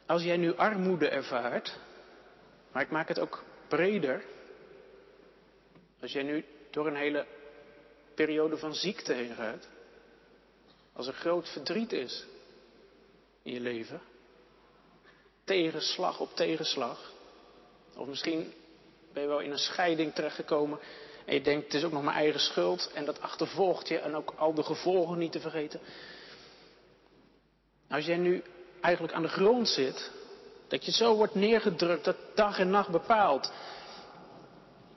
als 0.06 0.24
jij 0.24 0.38
nu 0.38 0.56
armoede 0.56 1.10
ervaart, 1.10 1.78
maar 2.72 2.82
ik 2.82 2.90
maak 2.90 3.08
het 3.08 3.20
ook 3.20 3.44
breder. 3.68 4.24
Als 6.02 6.12
jij 6.12 6.24
nu 6.24 6.46
door 6.72 6.88
een 6.88 6.96
hele 6.96 7.26
periode 8.16 8.58
van 8.58 8.76
ziekte 8.76 9.14
heen 9.14 9.36
gaat, 9.36 9.68
als 10.94 11.08
er 11.08 11.14
groot 11.14 11.50
verdriet 11.50 11.92
is 11.92 12.26
in 13.42 13.54
je 13.54 13.60
leven, 13.60 14.02
tegenslag 15.44 16.20
op 16.20 16.36
tegenslag, 16.36 17.12
of 17.96 18.08
misschien 18.08 18.54
ben 19.14 19.22
je 19.24 19.30
wel 19.30 19.40
in 19.40 19.52
een 19.52 19.58
scheiding 19.58 20.14
terechtgekomen 20.14 20.80
en 21.26 21.34
je 21.34 21.42
denkt 21.42 21.66
het 21.66 21.74
is 21.74 21.84
ook 21.84 21.92
nog 21.92 22.04
mijn 22.04 22.18
eigen 22.18 22.40
schuld 22.40 22.92
en 22.94 23.06
dat 23.06 23.22
achtervolgt 23.22 23.88
je 23.88 23.98
en 23.98 24.16
ook 24.16 24.34
al 24.38 24.54
de 24.54 24.64
gevolgen 24.64 25.18
niet 25.18 25.32
te 25.32 25.40
vergeten. 25.40 25.80
Als 27.94 28.06
jij 28.06 28.18
nu 28.18 28.44
eigenlijk 28.82 29.14
aan 29.14 29.22
de 29.22 29.28
grond 29.28 29.68
zit, 29.68 30.12
dat 30.68 30.86
je 30.86 30.92
zo 30.92 31.16
wordt 31.16 31.36
neergedrukt, 31.36 32.06
dat 32.06 32.18
dag 32.36 32.60
en 32.60 32.70
nacht 32.70 32.90
bepaalt. 32.90 33.52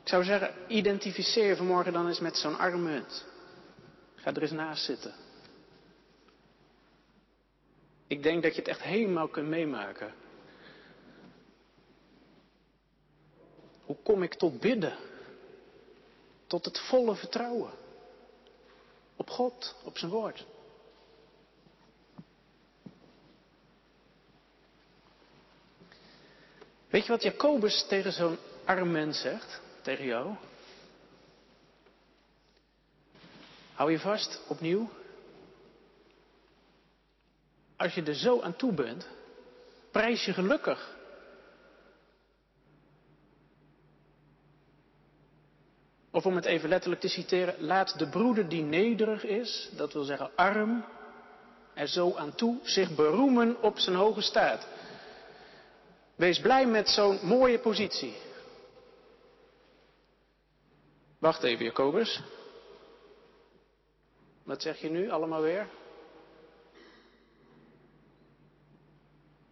Ik 0.03 0.09
zou 0.09 0.25
zeggen, 0.25 0.55
identificeer 0.69 1.57
vanmorgen 1.57 1.93
dan 1.93 2.09
eens 2.09 2.21
met 2.21 2.37
zo'n 2.37 2.59
arm 2.59 2.83
munt. 2.83 3.25
Ga 4.15 4.35
er 4.35 4.43
eens 4.43 4.51
naast 4.51 4.85
zitten. 4.85 5.15
Ik 8.07 8.23
denk 8.23 8.43
dat 8.43 8.53
je 8.55 8.59
het 8.61 8.69
echt 8.69 8.83
helemaal 8.83 9.29
kunt 9.29 9.49
meemaken. 9.49 10.15
Hoe 13.85 13.97
kom 14.03 14.23
ik 14.23 14.35
tot 14.35 14.61
bidden? 14.61 14.97
Tot 16.47 16.65
het 16.65 16.79
volle 16.79 17.15
vertrouwen. 17.15 17.71
Op 19.17 19.31
God, 19.31 19.75
op 19.85 19.99
zijn 19.99 20.11
woord. 20.11 20.47
Weet 26.91 27.07
je 27.07 27.13
wat 27.13 27.23
Jacobus 27.23 27.87
tegen 27.89 28.13
zo'n 28.13 28.39
arm 28.65 28.91
mens 28.91 29.21
zegt? 29.21 29.61
Tegen 29.83 30.05
jou? 30.05 30.35
Hou 33.75 33.91
je 33.91 33.99
vast, 33.99 34.41
opnieuw. 34.47 34.89
Als 37.77 37.95
je 37.95 38.03
er 38.03 38.15
zo 38.15 38.41
aan 38.41 38.57
toe 38.57 38.73
bent, 38.73 39.09
prijs 39.91 40.25
je 40.25 40.33
gelukkig. 40.33 40.95
Of 46.11 46.27
om 46.27 46.37
het 46.37 46.45
even 46.45 46.69
letterlijk 46.69 47.01
te 47.01 47.09
citeren, 47.09 47.55
laat 47.59 47.99
de 47.99 48.09
broeder 48.09 48.49
die 48.49 48.63
nederig 48.63 49.25
is, 49.25 49.69
dat 49.77 49.93
wil 49.93 50.03
zeggen 50.05 50.31
arm, 50.35 50.85
er 51.75 51.89
zo 51.89 52.15
aan 52.15 52.35
toe, 52.35 52.59
zich 52.63 52.95
beroemen 52.95 53.63
op 53.63 53.79
zijn 53.79 53.97
hoge 53.97 54.21
staat. 54.21 54.67
Wees 56.17 56.41
blij 56.41 56.67
met 56.67 56.89
zo'n 56.89 57.19
mooie 57.23 57.59
positie. 57.59 58.17
Wacht 61.19 61.43
even, 61.43 61.65
Jacobus. 61.65 62.23
Wat 64.43 64.63
zeg 64.63 64.81
je 64.81 64.91
nu 64.91 65.11
allemaal 65.11 65.41
weer? 65.43 65.69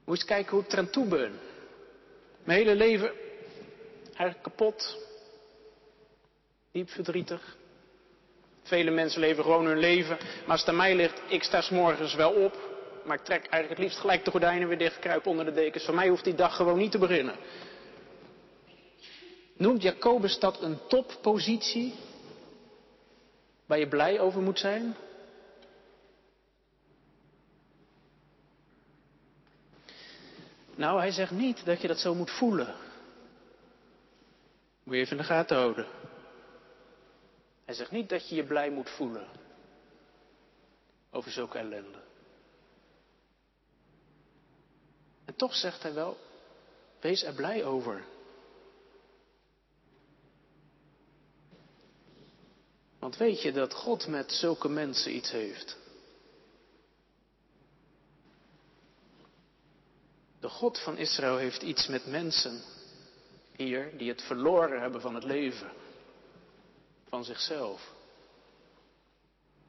Eens 0.07 0.25
kijken 0.25 0.51
hoe 0.51 0.63
ik 0.65 0.73
eraan 0.73 0.91
toe 0.91 1.07
ben. 1.07 1.41
Mijn 2.45 2.59
hele 2.59 2.75
leven 2.75 3.13
eigenlijk 4.05 4.43
kapot. 4.43 4.99
Diep 6.73 6.91
verdrietig. 6.91 7.57
Vele 8.63 8.91
mensen 8.91 9.21
leven 9.21 9.45
gewoon 9.45 9.67
hun 9.67 9.79
leven. 9.79 10.17
Maar 10.17 10.51
als 10.51 10.61
het 10.61 10.69
aan 10.69 10.77
mij 10.77 10.95
ligt, 10.95 11.23
ik 11.29 11.43
sta 11.43 11.63
morgens 11.71 12.15
wel 12.15 12.33
op. 12.33 12.74
Maar 13.05 13.19
ik 13.19 13.25
trek 13.25 13.41
eigenlijk 13.41 13.69
het 13.69 13.79
liefst 13.79 13.99
gelijk 13.99 14.25
de 14.25 14.31
gordijnen 14.31 14.69
weer 14.69 14.79
dicht, 14.79 14.99
kruip 14.99 15.27
onder 15.27 15.45
de 15.45 15.53
dekens. 15.53 15.85
Voor 15.85 15.95
mij 15.95 16.09
hoeft 16.09 16.25
die 16.25 16.35
dag 16.35 16.57
gewoon 16.57 16.79
niet 16.79 16.91
te 16.91 16.99
beginnen. 16.99 17.37
Noemt 19.57 19.83
Jacobus 19.83 20.39
dat 20.39 20.63
een 20.63 20.79
toppositie? 20.89 21.95
Waar 23.67 23.79
je 23.79 23.89
blij 23.89 24.21
over 24.21 24.43
moet 24.43 24.59
zijn? 24.59 24.97
Nou, 30.75 30.99
hij 30.99 31.11
zegt 31.11 31.31
niet 31.31 31.65
dat 31.65 31.81
je 31.81 31.89
dat 31.89 31.99
zo 31.99 32.15
moet 32.15 32.31
voelen. 32.31 32.75
Moet 34.83 34.95
je 34.95 35.01
even 35.01 35.17
in 35.17 35.23
de 35.23 35.29
gaten 35.29 35.57
houden. 35.57 35.87
Hij 37.65 37.75
zegt 37.75 37.91
niet 37.91 38.09
dat 38.09 38.29
je 38.29 38.35
je 38.35 38.45
blij 38.45 38.71
moet 38.71 38.91
voelen 38.91 39.27
over 41.11 41.31
zulke 41.31 41.59
ellende. 41.59 42.04
En 45.35 45.41
toch 45.41 45.55
zegt 45.55 45.83
hij 45.83 45.95
wel, 45.95 46.19
wees 47.01 47.23
er 47.23 47.35
blij 47.35 47.65
over. 47.65 48.05
Want 52.99 53.17
weet 53.17 53.43
je 53.43 53.53
dat 53.53 53.75
God 53.75 54.07
met 54.07 54.33
zulke 54.33 54.69
mensen 54.69 55.15
iets 55.15 55.31
heeft? 55.31 55.77
De 60.41 60.49
God 60.49 60.79
van 60.79 60.97
Israël 60.97 61.37
heeft 61.37 61.63
iets 61.63 61.87
met 61.87 62.07
mensen 62.07 62.63
hier 63.57 63.99
die 63.99 64.09
het 64.09 64.23
verloren 64.23 64.81
hebben 64.81 65.01
van 65.01 65.15
het 65.15 65.25
leven, 65.25 65.73
van 67.09 67.25
zichzelf. 67.25 67.95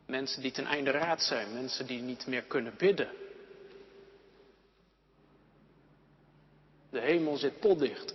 Mensen 0.05 0.41
die 0.41 0.51
ten 0.51 0.65
einde 0.65 0.91
raad 0.91 1.21
zijn, 1.21 1.53
mensen 1.53 1.85
die 1.85 2.01
niet 2.01 2.27
meer 2.27 2.43
kunnen 2.43 2.73
bidden. 2.77 3.23
De 6.95 7.01
hemel 7.01 7.37
zit 7.37 7.59
potdicht. 7.59 8.13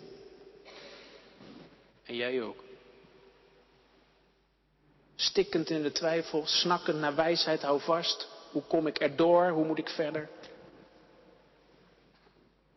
En 2.04 2.16
jij 2.16 2.42
ook. 2.42 2.64
Stikkend 5.14 5.70
in 5.70 5.82
de 5.82 5.92
twijfel, 5.92 6.46
snakkend 6.46 6.98
naar 6.98 7.14
wijsheid, 7.14 7.62
hou 7.62 7.80
vast. 7.80 8.28
Hoe 8.50 8.62
kom 8.62 8.86
ik 8.86 8.98
erdoor? 8.98 9.48
Hoe 9.48 9.64
moet 9.64 9.78
ik 9.78 9.88
verder? 9.88 10.28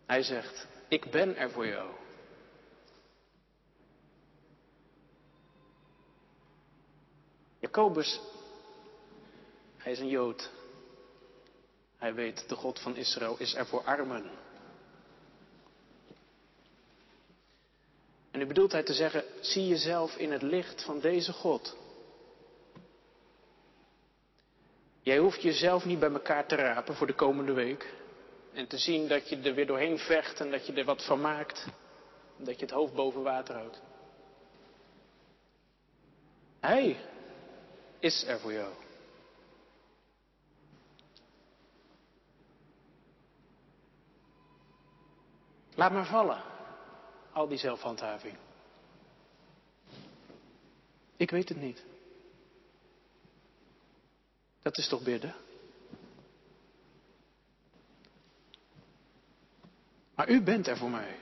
Hij 0.05 0.23
zegt, 0.23 0.67
ik 0.87 1.11
ben 1.11 1.35
er 1.35 1.51
voor 1.51 1.67
jou. 1.67 1.91
Jacobus, 7.59 8.19
hij 9.77 9.91
is 9.91 9.99
een 9.99 10.09
Jood. 10.09 10.49
Hij 11.97 12.13
weet, 12.13 12.49
de 12.49 12.55
God 12.55 12.79
van 12.79 12.95
Israël 12.95 13.35
is 13.39 13.55
er 13.55 13.65
voor 13.65 13.83
armen. 13.83 14.31
En 18.33 18.39
nu 18.39 18.45
bedoelt 18.45 18.71
hij 18.71 18.83
te 18.83 18.93
zeggen, 18.93 19.23
zie 19.41 19.67
jezelf 19.67 20.15
in 20.15 20.31
het 20.31 20.41
licht 20.41 20.83
van 20.83 20.99
deze 20.99 21.33
God. 21.33 21.77
Jij 25.01 25.17
hoeft 25.17 25.41
jezelf 25.41 25.85
niet 25.85 25.99
bij 25.99 26.11
elkaar 26.11 26.47
te 26.47 26.55
rapen 26.55 26.95
voor 26.95 27.07
de 27.07 27.13
komende 27.13 27.53
week. 27.53 27.93
En 28.53 28.67
te 28.67 28.77
zien 28.77 29.07
dat 29.07 29.29
je 29.29 29.37
er 29.37 29.53
weer 29.53 29.65
doorheen 29.67 29.97
vecht 29.97 30.39
en 30.39 30.51
dat 30.51 30.65
je 30.65 30.73
er 30.73 30.85
wat 30.85 31.05
van 31.05 31.21
maakt. 31.21 31.65
Dat 32.37 32.59
je 32.59 32.65
het 32.65 32.73
hoofd 32.73 32.93
boven 32.93 33.23
water 33.23 33.55
houdt. 33.55 33.81
Hij 36.59 36.97
is 37.99 38.23
er 38.27 38.39
voor 38.39 38.53
jou. 38.53 38.73
Laat 45.75 45.91
maar 45.91 46.05
vallen, 46.05 46.52
al 47.33 47.47
die 47.47 47.57
zelfhandhaving. 47.57 48.35
Ik 51.17 51.31
weet 51.31 51.49
het 51.49 51.61
niet. 51.61 51.83
Dat 54.61 54.77
is 54.77 54.87
toch 54.87 55.01
bidden? 55.01 55.35
Maar 60.15 60.29
u 60.29 60.41
bent 60.41 60.67
er 60.67 60.77
voor 60.77 60.89
mij. 60.89 61.17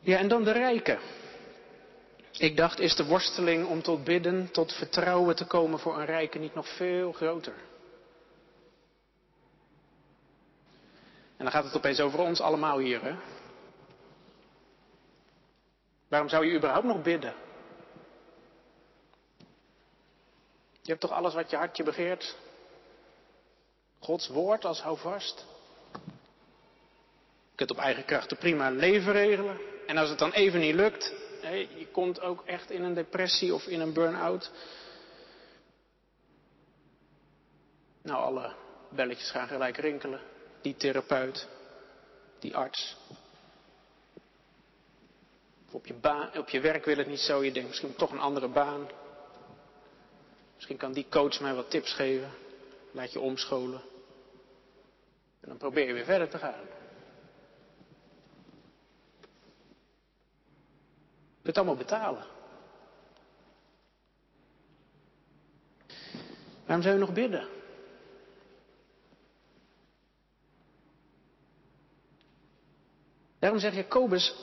Ja, 0.00 0.18
en 0.18 0.28
dan 0.28 0.44
de 0.44 0.52
rijken. 0.52 0.98
Ik 2.32 2.56
dacht, 2.56 2.78
is 2.78 2.96
de 2.96 3.04
worsteling 3.04 3.66
om 3.66 3.82
tot 3.82 4.04
bidden, 4.04 4.50
tot 4.50 4.72
vertrouwen 4.72 5.36
te 5.36 5.46
komen 5.46 5.78
voor 5.78 5.98
een 5.98 6.06
rijke 6.06 6.38
niet 6.38 6.54
nog 6.54 6.76
veel 6.76 7.12
groter? 7.12 7.54
En 11.40 11.46
dan 11.46 11.54
gaat 11.54 11.64
het 11.64 11.76
opeens 11.76 12.00
over 12.00 12.18
ons 12.18 12.40
allemaal 12.40 12.78
hier, 12.78 13.02
hè? 13.02 13.14
Waarom 16.08 16.28
zou 16.28 16.46
je 16.46 16.56
überhaupt 16.56 16.86
nog 16.86 17.02
bidden? 17.02 17.34
Je 20.82 20.88
hebt 20.88 21.00
toch 21.00 21.10
alles 21.10 21.34
wat 21.34 21.50
je 21.50 21.56
hartje 21.56 21.82
begeert? 21.82 22.36
Gods 23.98 24.28
woord 24.28 24.64
als 24.64 24.80
houvast. 24.80 25.46
Je 27.50 27.56
kunt 27.56 27.70
op 27.70 27.78
eigen 27.78 28.04
krachten 28.04 28.36
prima 28.36 28.70
leven 28.70 29.12
regelen. 29.12 29.58
En 29.86 29.96
als 29.96 30.08
het 30.08 30.18
dan 30.18 30.32
even 30.32 30.60
niet 30.60 30.74
lukt, 30.74 31.14
je 31.76 31.88
komt 31.92 32.20
ook 32.20 32.46
echt 32.46 32.70
in 32.70 32.82
een 32.82 32.94
depressie 32.94 33.54
of 33.54 33.66
in 33.66 33.80
een 33.80 33.92
burn-out. 33.92 34.50
Nou, 38.02 38.22
alle 38.22 38.54
belletjes 38.90 39.30
gaan 39.30 39.48
gelijk 39.48 39.76
rinkelen. 39.76 40.20
Die 40.60 40.76
therapeut, 40.76 41.48
die 42.38 42.56
arts. 42.56 42.96
Of 45.66 45.74
op 45.74 45.86
je, 45.86 45.94
baan, 45.94 46.38
op 46.38 46.48
je 46.48 46.60
werk 46.60 46.84
wil 46.84 46.96
het 46.96 47.06
niet 47.06 47.20
zo, 47.20 47.44
je 47.44 47.52
denkt 47.52 47.68
misschien 47.68 47.94
toch 47.94 48.10
een 48.10 48.20
andere 48.20 48.48
baan. 48.48 48.88
Misschien 50.54 50.76
kan 50.76 50.92
die 50.92 51.06
coach 51.10 51.40
mij 51.40 51.54
wat 51.54 51.70
tips 51.70 51.92
geven. 51.92 52.30
Laat 52.92 53.12
je 53.12 53.20
omscholen. 53.20 53.80
En 55.40 55.48
dan 55.48 55.56
probeer 55.56 55.86
je 55.86 55.92
weer 55.92 56.04
verder 56.04 56.28
te 56.28 56.38
gaan. 56.38 56.64
Je 61.36 61.42
kunt 61.42 61.56
allemaal 61.56 61.76
betalen. 61.76 62.24
Waarom 66.64 66.82
zou 66.82 66.94
je 66.94 67.00
nog 67.00 67.12
bidden? 67.12 67.48
Daarom 73.40 73.58
zegt 73.58 73.74
Jacobus, 73.74 74.34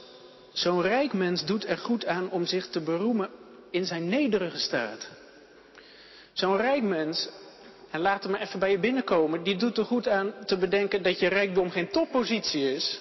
zo'n 0.53 0.81
rijk 0.81 1.13
mens 1.13 1.45
doet 1.45 1.67
er 1.67 1.77
goed 1.77 2.05
aan 2.05 2.29
om 2.29 2.45
zich 2.45 2.67
te 2.67 2.81
beroemen 2.81 3.29
in 3.71 3.86
zijn 3.86 4.10
nederige 4.10 4.57
staat. 4.57 5.10
Zo'n 6.33 6.57
rijk 6.57 6.83
mens, 6.83 7.29
en 7.91 7.99
laat 7.99 8.23
hem 8.23 8.31
maar 8.31 8.41
even 8.41 8.60
bij 8.60 8.71
je 8.71 8.79
binnenkomen, 8.79 9.43
die 9.43 9.55
doet 9.55 9.77
er 9.77 9.86
goed 9.86 10.07
aan 10.07 10.33
te 10.45 10.57
bedenken 10.57 11.03
dat 11.03 11.19
je 11.19 11.27
rijkdom 11.27 11.69
geen 11.69 11.89
toppositie 11.89 12.73
is. 12.73 12.99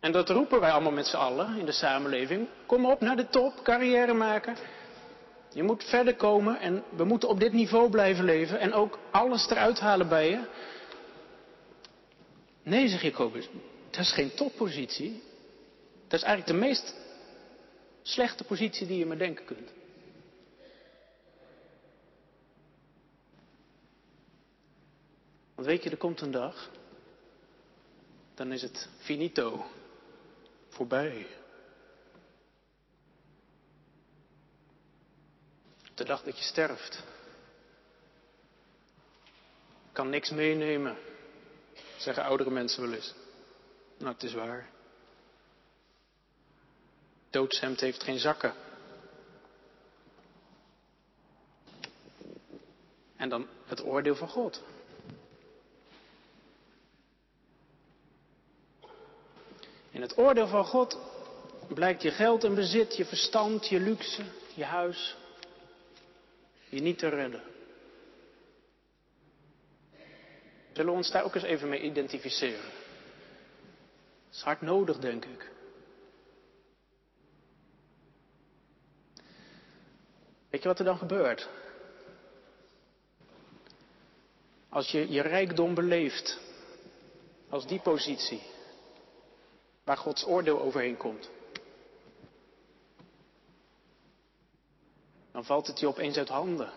En 0.00 0.12
dat 0.12 0.28
roepen 0.28 0.60
wij 0.60 0.70
allemaal 0.70 0.92
met 0.92 1.06
z'n 1.06 1.16
allen 1.16 1.58
in 1.58 1.64
de 1.64 1.72
samenleving. 1.72 2.48
Kom 2.66 2.86
op 2.86 3.00
naar 3.00 3.16
de 3.16 3.28
top, 3.28 3.52
carrière 3.62 4.12
maken. 4.12 4.56
Je 5.52 5.62
moet 5.62 5.84
verder 5.84 6.14
komen 6.16 6.60
en 6.60 6.82
we 6.96 7.04
moeten 7.04 7.28
op 7.28 7.40
dit 7.40 7.52
niveau 7.52 7.90
blijven 7.90 8.24
leven 8.24 8.60
en 8.60 8.72
ook 8.72 8.98
alles 9.10 9.50
eruit 9.50 9.80
halen 9.80 10.08
bij 10.08 10.30
je. 10.30 10.40
Nee, 12.70 12.88
zeg 12.88 13.02
Jacobus, 13.02 13.48
dat 13.90 14.00
is 14.00 14.12
geen 14.12 14.34
toppositie. 14.34 15.22
Dat 16.08 16.20
is 16.20 16.26
eigenlijk 16.26 16.46
de 16.46 16.66
meest 16.66 16.94
slechte 18.02 18.44
positie 18.44 18.86
die 18.86 18.98
je 18.98 19.06
maar 19.06 19.18
denken 19.18 19.44
kunt. 19.44 19.70
Want 25.54 25.66
weet 25.66 25.82
je, 25.82 25.90
er 25.90 25.96
komt 25.96 26.20
een 26.20 26.30
dag, 26.30 26.70
dan 28.34 28.52
is 28.52 28.62
het 28.62 28.88
finito, 28.98 29.66
voorbij. 30.68 31.26
De 35.94 36.04
dag 36.04 36.22
dat 36.22 36.38
je 36.38 36.44
sterft, 36.44 37.04
kan 39.92 40.10
niks 40.10 40.30
meenemen. 40.30 41.09
Zeggen 42.00 42.24
oudere 42.24 42.50
mensen 42.50 42.82
wel 42.82 42.92
eens. 42.92 43.14
Nou, 43.98 44.12
het 44.12 44.22
is 44.22 44.34
waar. 44.34 44.68
Doodshemd 47.30 47.80
heeft 47.80 48.02
geen 48.02 48.18
zakken. 48.18 48.54
En 53.16 53.28
dan 53.28 53.46
het 53.66 53.84
oordeel 53.84 54.16
van 54.16 54.28
God. 54.28 54.62
In 59.90 60.00
het 60.00 60.18
oordeel 60.18 60.46
van 60.46 60.64
God 60.64 60.98
blijkt 61.68 62.02
je 62.02 62.10
geld 62.10 62.44
en 62.44 62.54
bezit, 62.54 62.96
je 62.96 63.04
verstand, 63.04 63.68
je 63.68 63.80
luxe, 63.80 64.22
je 64.54 64.64
huis, 64.64 65.16
je 66.68 66.80
niet 66.80 66.98
te 66.98 67.08
redden. 67.08 67.42
Zullen 70.80 70.94
we 70.94 71.00
ons 71.00 71.10
daar 71.10 71.24
ook 71.24 71.34
eens 71.34 71.44
even 71.44 71.68
mee 71.68 71.80
identificeren? 71.80 72.62
Dat 74.26 74.34
is 74.34 74.42
hard 74.42 74.60
nodig, 74.60 74.98
denk 74.98 75.24
ik. 75.24 75.50
Weet 80.50 80.62
je 80.62 80.68
wat 80.68 80.78
er 80.78 80.84
dan 80.84 80.98
gebeurt? 80.98 81.48
Als 84.68 84.90
je 84.90 85.10
je 85.10 85.20
rijkdom 85.20 85.74
beleeft, 85.74 86.40
als 87.48 87.66
die 87.66 87.80
positie, 87.80 88.42
waar 89.84 89.96
Gods 89.96 90.26
oordeel 90.26 90.60
overheen 90.60 90.96
komt, 90.96 91.30
dan 95.32 95.44
valt 95.44 95.66
het 95.66 95.80
je 95.80 95.86
opeens 95.88 96.16
uit 96.16 96.28
handen. 96.28 96.72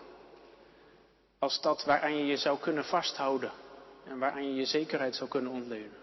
Als 1.39 1.61
dat 1.61 1.83
waaraan 1.83 2.15
je 2.17 2.25
je 2.25 2.37
zou 2.37 2.59
kunnen 2.59 2.85
vasthouden 2.85 3.61
en 4.05 4.19
waaraan 4.19 4.47
je 4.47 4.53
je 4.55 4.65
zekerheid 4.65 5.15
zou 5.15 5.29
kunnen 5.29 5.51
ontlenen. 5.51 6.01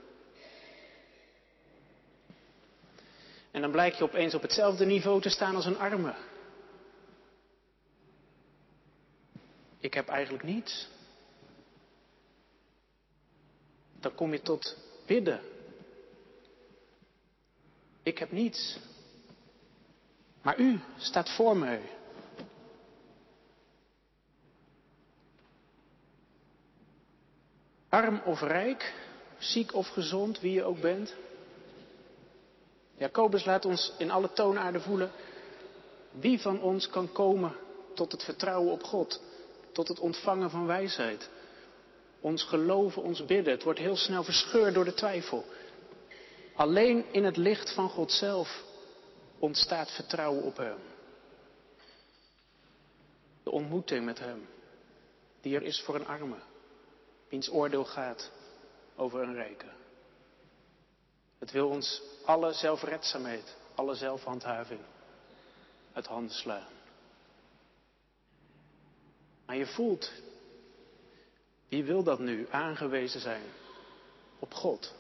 En 3.51 3.61
dan 3.61 3.71
blijkt 3.71 3.99
je 3.99 4.05
opeens 4.05 4.35
op 4.35 4.43
hetzelfde 4.43 4.87
niveau 4.87 5.21
te 5.21 5.29
staan 5.29 5.55
als 5.55 5.67
een 5.67 5.79
arme. 5.79 6.15
Ik 9.79 9.95
heb 9.95 10.09
eigenlijk 10.09 10.45
niets. 10.45 10.89
Dan 14.01 14.15
kom 14.15 14.33
je 14.33 14.41
tot 14.41 14.77
bidden. 15.07 15.41
Ik 18.03 18.19
heb 18.19 18.33
niets. 18.33 18.79
Maar 20.43 20.59
u 20.59 20.81
staat 20.97 21.31
voor 21.31 21.57
mij. 21.57 22.00
Arm 27.91 28.23
of 28.25 28.41
rijk, 28.41 28.95
ziek 29.39 29.75
of 29.75 29.89
gezond, 29.89 30.41
wie 30.41 30.53
je 30.53 30.65
ook 30.65 30.81
bent. 30.81 31.15
Jacobus 32.97 33.45
laat 33.45 33.65
ons 33.65 33.93
in 33.99 34.11
alle 34.11 34.33
toonaarden 34.33 34.83
voelen 34.83 35.11
wie 36.11 36.41
van 36.41 36.61
ons 36.61 36.89
kan 36.89 37.13
komen 37.13 37.57
tot 37.95 38.13
het 38.13 38.25
vertrouwen 38.25 38.73
op 38.73 38.83
God, 38.83 39.21
tot 39.73 39.89
het 39.89 39.99
ontvangen 39.99 40.51
van 40.51 40.67
wijsheid. 40.67 41.29
Ons 42.21 42.43
geloven, 42.43 43.03
ons 43.03 43.25
bidden, 43.25 43.53
het 43.53 43.63
wordt 43.63 43.79
heel 43.79 43.97
snel 43.97 44.23
verscheurd 44.23 44.75
door 44.75 44.85
de 44.85 44.95
twijfel. 44.95 45.45
Alleen 46.55 47.05
in 47.13 47.25
het 47.25 47.37
licht 47.37 47.75
van 47.75 47.89
God 47.89 48.13
zelf 48.13 48.65
ontstaat 49.39 49.91
vertrouwen 49.91 50.43
op 50.43 50.57
Hem. 50.57 50.79
De 53.43 53.51
ontmoeting 53.51 54.05
met 54.05 54.19
Hem, 54.19 54.49
die 55.41 55.55
er 55.55 55.63
is 55.63 55.81
voor 55.81 55.95
een 55.95 56.07
arme 56.07 56.37
wiens 57.31 57.51
oordeel 57.51 57.85
gaat 57.85 58.31
over 58.97 59.23
een 59.23 59.35
rijke. 59.35 59.67
Het 61.39 61.51
wil 61.51 61.69
ons 61.69 62.03
alle 62.25 62.53
zelfredzaamheid, 62.53 63.57
alle 63.75 63.95
zelfhandhaving 63.95 64.81
uit 65.93 66.07
handen 66.07 66.35
slaan. 66.35 66.69
Maar 69.47 69.57
je 69.57 69.67
voelt, 69.67 70.13
wie 71.69 71.85
wil 71.85 72.03
dat 72.03 72.19
nu 72.19 72.47
aangewezen 72.51 73.21
zijn 73.21 73.45
op 74.39 74.55
God? 74.55 74.95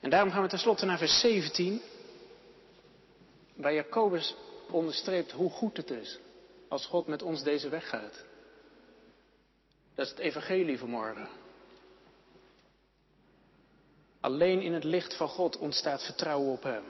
En 0.00 0.10
daarom 0.10 0.30
gaan 0.30 0.42
we 0.42 0.48
tenslotte 0.48 0.86
naar 0.86 0.98
vers 0.98 1.20
17, 1.20 1.82
waar 3.54 3.74
Jacobus 3.74 4.34
onderstreept 4.70 5.32
hoe 5.32 5.50
goed 5.50 5.76
het 5.76 5.90
is 5.90 6.18
als 6.68 6.86
God 6.86 7.06
met 7.06 7.22
ons 7.22 7.42
deze 7.42 7.68
weg 7.68 7.88
gaat. 7.88 8.24
Dat 9.94 10.04
is 10.04 10.10
het 10.10 10.20
evangelie 10.20 10.78
vanmorgen. 10.78 11.28
Alleen 14.20 14.60
in 14.62 14.72
het 14.72 14.84
licht 14.84 15.16
van 15.16 15.28
God 15.28 15.58
ontstaat 15.58 16.04
vertrouwen 16.04 16.52
op 16.52 16.62
Hem. 16.62 16.84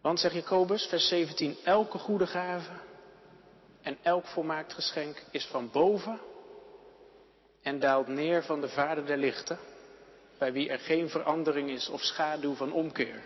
Want, 0.00 0.20
zegt 0.20 0.34
Jacobus, 0.34 0.86
vers 0.86 1.08
17, 1.08 1.56
elke 1.64 1.98
goede 1.98 2.26
gave 2.26 2.70
en 3.82 3.98
elk 4.02 4.26
volmaakt 4.26 4.72
geschenk 4.72 5.22
is 5.30 5.46
van 5.46 5.70
boven 5.70 6.20
en 7.62 7.78
daalt 7.80 8.06
neer 8.06 8.42
van 8.42 8.60
de 8.60 8.68
Vader 8.68 9.06
der 9.06 9.16
lichten, 9.16 9.58
bij 10.38 10.52
wie 10.52 10.68
er 10.68 10.78
geen 10.78 11.08
verandering 11.08 11.70
is 11.70 11.88
of 11.88 12.00
schaduw 12.00 12.54
van 12.54 12.72
omkeer. 12.72 13.22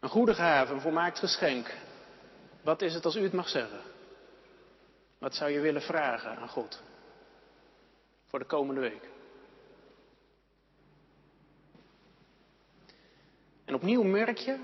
Een 0.00 0.08
goede 0.08 0.34
gave, 0.34 0.72
een 0.72 0.80
volmaakt 0.80 1.18
geschenk. 1.18 1.74
Wat 2.62 2.82
is 2.82 2.94
het 2.94 3.04
als 3.04 3.16
u 3.16 3.22
het 3.22 3.32
mag 3.32 3.48
zeggen? 3.48 3.80
Wat 5.18 5.34
zou 5.34 5.50
je 5.50 5.60
willen 5.60 5.82
vragen 5.82 6.36
aan 6.36 6.48
God 6.48 6.82
voor 8.26 8.38
de 8.38 8.44
komende 8.44 8.80
week? 8.80 9.08
En 13.64 13.74
opnieuw 13.74 14.02
merk 14.02 14.38
je 14.38 14.58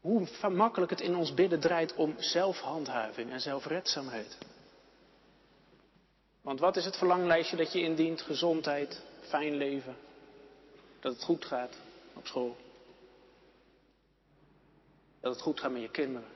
hoe 0.00 0.26
makkelijk 0.50 0.90
het 0.90 1.00
in 1.00 1.16
ons 1.16 1.34
bidden 1.34 1.60
draait 1.60 1.94
om 1.94 2.14
zelfhandhaving 2.18 3.30
en 3.30 3.40
zelfredzaamheid. 3.40 4.38
Want 6.40 6.60
wat 6.60 6.76
is 6.76 6.84
het 6.84 6.96
verlanglijstje 6.96 7.56
dat 7.56 7.72
je 7.72 7.80
indient? 7.80 8.22
Gezondheid, 8.22 9.02
fijn 9.20 9.54
leven, 9.54 9.96
dat 11.00 11.12
het 11.12 11.24
goed 11.24 11.44
gaat 11.44 11.76
op 12.14 12.26
school. 12.26 12.56
Dat 15.24 15.32
het 15.32 15.42
goed 15.42 15.60
gaat 15.60 15.70
met 15.70 15.82
je 15.82 15.90
kinderen. 15.90 16.28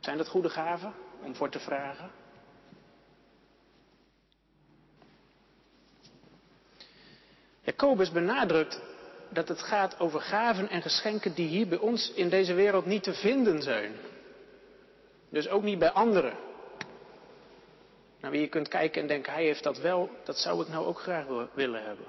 Zijn 0.00 0.16
dat 0.16 0.28
goede 0.28 0.48
gaven 0.50 0.94
om 1.22 1.34
voor 1.34 1.50
te 1.50 1.58
vragen? 1.58 2.10
Jacobus 7.60 8.10
benadrukt 8.10 8.80
dat 9.28 9.48
het 9.48 9.62
gaat 9.62 10.00
over 10.00 10.20
gaven 10.20 10.68
en 10.68 10.82
geschenken 10.82 11.34
die 11.34 11.48
hier 11.48 11.68
bij 11.68 11.78
ons 11.78 12.12
in 12.12 12.28
deze 12.28 12.54
wereld 12.54 12.86
niet 12.86 13.02
te 13.02 13.14
vinden 13.14 13.62
zijn. 13.62 13.94
Dus 15.28 15.48
ook 15.48 15.62
niet 15.62 15.78
bij 15.78 15.90
anderen. 15.90 16.36
Naar 18.20 18.30
wie 18.30 18.40
je 18.40 18.48
kunt 18.48 18.68
kijken 18.68 19.02
en 19.02 19.08
denken, 19.08 19.32
hij 19.32 19.44
heeft 19.44 19.62
dat 19.62 19.78
wel, 19.78 20.10
dat 20.24 20.38
zou 20.38 20.62
ik 20.62 20.68
nou 20.68 20.86
ook 20.86 20.98
graag 20.98 21.26
willen 21.54 21.84
hebben. 21.84 22.06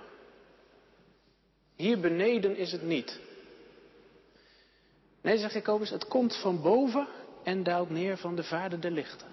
Hier 1.75 1.99
beneden 1.99 2.57
is 2.57 2.71
het 2.71 2.81
niet. 2.81 3.19
Nee, 5.21 5.37
zegt 5.37 5.53
Jacobus, 5.53 5.89
het 5.89 6.07
komt 6.07 6.35
van 6.35 6.61
boven 6.61 7.07
en 7.43 7.63
daalt 7.63 7.89
neer 7.89 8.17
van 8.17 8.35
de 8.35 8.43
Vader 8.43 8.81
der 8.81 8.91
lichten. 8.91 9.27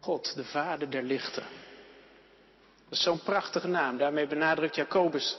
God, 0.00 0.34
de 0.34 0.44
Vader 0.44 0.90
der 0.90 1.02
lichten. 1.02 1.44
Dat 2.88 2.98
is 2.98 3.02
zo'n 3.02 3.22
prachtige 3.22 3.68
naam. 3.68 3.98
Daarmee 3.98 4.26
benadrukt 4.26 4.74
Jacobus 4.74 5.38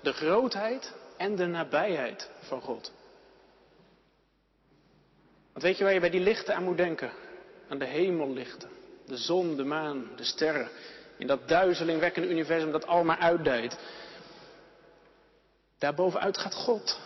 de 0.00 0.12
grootheid 0.12 0.94
en 1.16 1.36
de 1.36 1.46
nabijheid 1.46 2.30
van 2.40 2.60
God. 2.60 2.92
Want 5.52 5.64
weet 5.64 5.78
je 5.78 5.84
waar 5.84 5.92
je 5.92 6.00
bij 6.00 6.10
die 6.10 6.20
lichten 6.20 6.54
aan 6.54 6.64
moet 6.64 6.76
denken? 6.76 7.12
Aan 7.68 7.78
de 7.78 7.86
hemellichten. 7.86 8.70
De 9.06 9.16
zon, 9.16 9.56
de 9.56 9.64
maan, 9.64 10.10
de 10.16 10.24
sterren. 10.24 10.68
In 11.18 11.26
dat 11.26 11.48
duizelingwekkende 11.48 12.28
universum 12.28 12.72
dat 12.72 12.86
allemaal 12.86 13.16
uitdijt. 13.16 13.78
Daarbovenuit 15.78 16.38
gaat 16.38 16.54
God. 16.54 17.00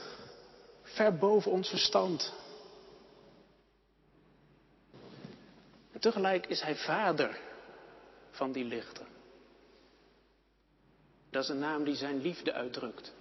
Ver 0.83 1.17
boven 1.17 1.51
ons 1.51 1.69
verstand. 1.69 2.33
En 5.93 6.01
tegelijk 6.01 6.47
is 6.47 6.61
Hij 6.61 6.77
vader 6.77 7.39
van 8.31 8.53
die 8.53 8.65
lichten. 8.65 9.07
Dat 11.31 11.43
is 11.43 11.49
een 11.49 11.59
naam 11.59 11.85
die 11.85 11.95
zijn 11.95 12.21
liefde 12.21 12.53
uitdrukt. 12.53 13.13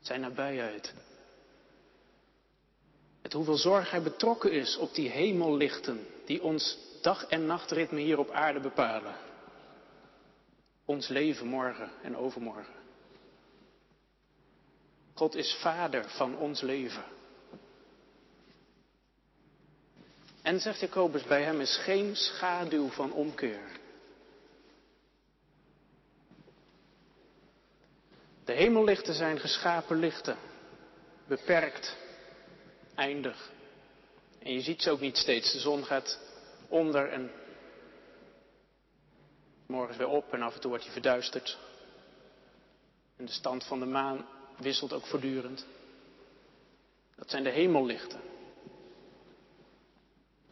Zijn 0.00 0.20
nabijheid. 0.20 0.94
Het 3.22 3.32
hoeveel 3.32 3.56
zorg 3.56 3.90
hij 3.90 4.02
betrokken 4.02 4.52
is 4.52 4.76
op 4.76 4.94
die 4.94 5.10
hemellichten 5.10 6.06
die 6.24 6.42
ons 6.42 6.78
dag- 7.02 7.26
en 7.26 7.46
nachtritme 7.46 8.00
hier 8.00 8.18
op 8.18 8.30
aarde 8.30 8.60
bepalen. 8.60 9.25
Ons 10.86 11.08
leven 11.08 11.46
morgen 11.46 11.90
en 12.02 12.16
overmorgen. 12.16 12.74
God 15.14 15.34
is 15.34 15.54
vader 15.60 16.08
van 16.08 16.36
ons 16.36 16.60
leven. 16.60 17.04
En 20.42 20.60
zegt 20.60 20.80
Jacobus, 20.80 21.22
bij 21.22 21.42
hem 21.42 21.60
is 21.60 21.76
geen 21.76 22.16
schaduw 22.16 22.88
van 22.88 23.12
omkeer. 23.12 23.60
De 28.44 28.52
hemellichten 28.52 29.14
zijn 29.14 29.38
geschapen 29.38 29.98
lichten, 29.98 30.36
beperkt, 31.26 31.96
eindig. 32.94 33.50
En 34.38 34.52
je 34.52 34.60
ziet 34.60 34.82
ze 34.82 34.90
ook 34.90 35.00
niet 35.00 35.16
steeds. 35.16 35.52
De 35.52 35.58
zon 35.58 35.84
gaat 35.84 36.18
onder 36.68 37.08
en 37.12 37.30
morgens 39.66 39.96
weer 39.96 40.08
op 40.08 40.32
en 40.32 40.42
af 40.42 40.54
en 40.54 40.60
toe 40.60 40.70
wordt 40.70 40.84
hij 40.84 40.92
verduisterd. 40.92 41.58
En 43.16 43.24
de 43.24 43.32
stand 43.32 43.64
van 43.64 43.80
de 43.80 43.86
maan 43.86 44.26
wisselt 44.58 44.92
ook 44.92 45.06
voortdurend. 45.06 45.66
Dat 47.16 47.30
zijn 47.30 47.42
de 47.42 47.50
hemellichten. 47.50 48.20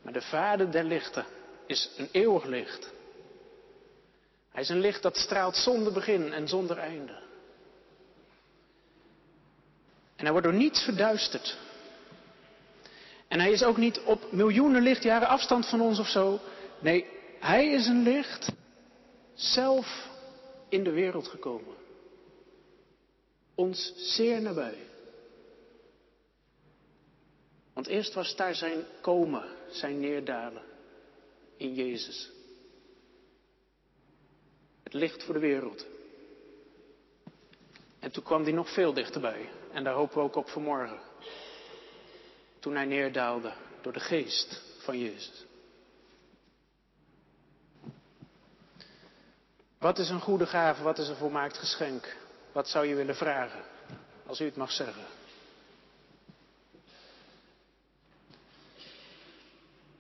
Maar 0.03 0.13
de 0.13 0.23
vader 0.23 0.71
der 0.71 0.85
lichten 0.85 1.27
is 1.67 1.91
een 1.97 2.09
eeuwig 2.13 2.45
licht. 2.45 2.93
Hij 4.51 4.63
is 4.63 4.69
een 4.69 4.81
licht 4.81 5.03
dat 5.03 5.17
straalt 5.17 5.57
zonder 5.57 5.93
begin 5.93 6.33
en 6.33 6.49
zonder 6.49 6.79
einde. 6.79 7.23
En 10.17 10.25
hij 10.25 10.31
wordt 10.31 10.47
door 10.47 10.57
niets 10.57 10.83
verduisterd. 10.83 11.59
En 13.29 13.41
hij 13.41 13.51
is 13.51 13.63
ook 13.63 13.77
niet 13.77 14.01
op 14.01 14.33
miljoenen 14.33 14.83
lichtjaren 14.83 15.29
afstand 15.29 15.69
van 15.69 15.81
ons 15.81 15.99
of 15.99 16.09
zo. 16.09 16.41
Nee, 16.79 17.07
hij 17.41 17.67
is 17.67 17.87
een 17.87 18.03
licht 18.03 18.53
zelf 19.35 20.09
in 20.69 20.85
de 20.85 20.91
wereld 20.91 21.29
gekomen. 21.29 21.75
Ons 23.55 23.93
zeer 23.97 24.43
nabij. 24.43 24.79
Want 27.73 27.87
eerst 27.87 28.15
was 28.15 28.37
daar 28.37 28.55
zijn 28.55 28.85
komen, 29.01 29.45
zijn 29.71 30.01
neerdalen 30.01 30.63
in 31.57 31.75
Jezus. 31.75 32.31
Het 34.83 34.93
licht 34.93 35.23
voor 35.23 35.35
de 35.35 35.41
wereld. 35.41 35.87
En 37.99 38.11
toen 38.11 38.23
kwam 38.23 38.43
hij 38.43 38.53
nog 38.53 38.73
veel 38.73 38.93
dichterbij. 38.93 39.49
En 39.73 39.85
daar 39.85 39.95
hopen 39.95 40.17
we 40.17 40.23
ook 40.23 40.37
op 40.37 40.49
vanmorgen. 40.49 41.01
Toen 42.59 42.75
hij 42.75 42.85
neerdaalde 42.85 43.53
door 43.83 43.93
de 43.93 44.01
geest 44.01 44.63
van 44.79 44.99
Jezus. 44.99 45.45
Wat 49.85 49.99
is 49.99 50.09
een 50.09 50.21
goede 50.21 50.47
gave? 50.47 50.83
Wat 50.83 50.99
is 50.99 51.09
een 51.09 51.17
volmaakt 51.17 51.57
geschenk? 51.57 52.17
Wat 52.53 52.69
zou 52.69 52.87
je 52.87 52.95
willen 52.95 53.17
vragen? 53.17 53.65
Als 54.27 54.41
u 54.41 54.45
het 54.45 54.57
mag 54.57 54.71
zeggen. 54.71 55.05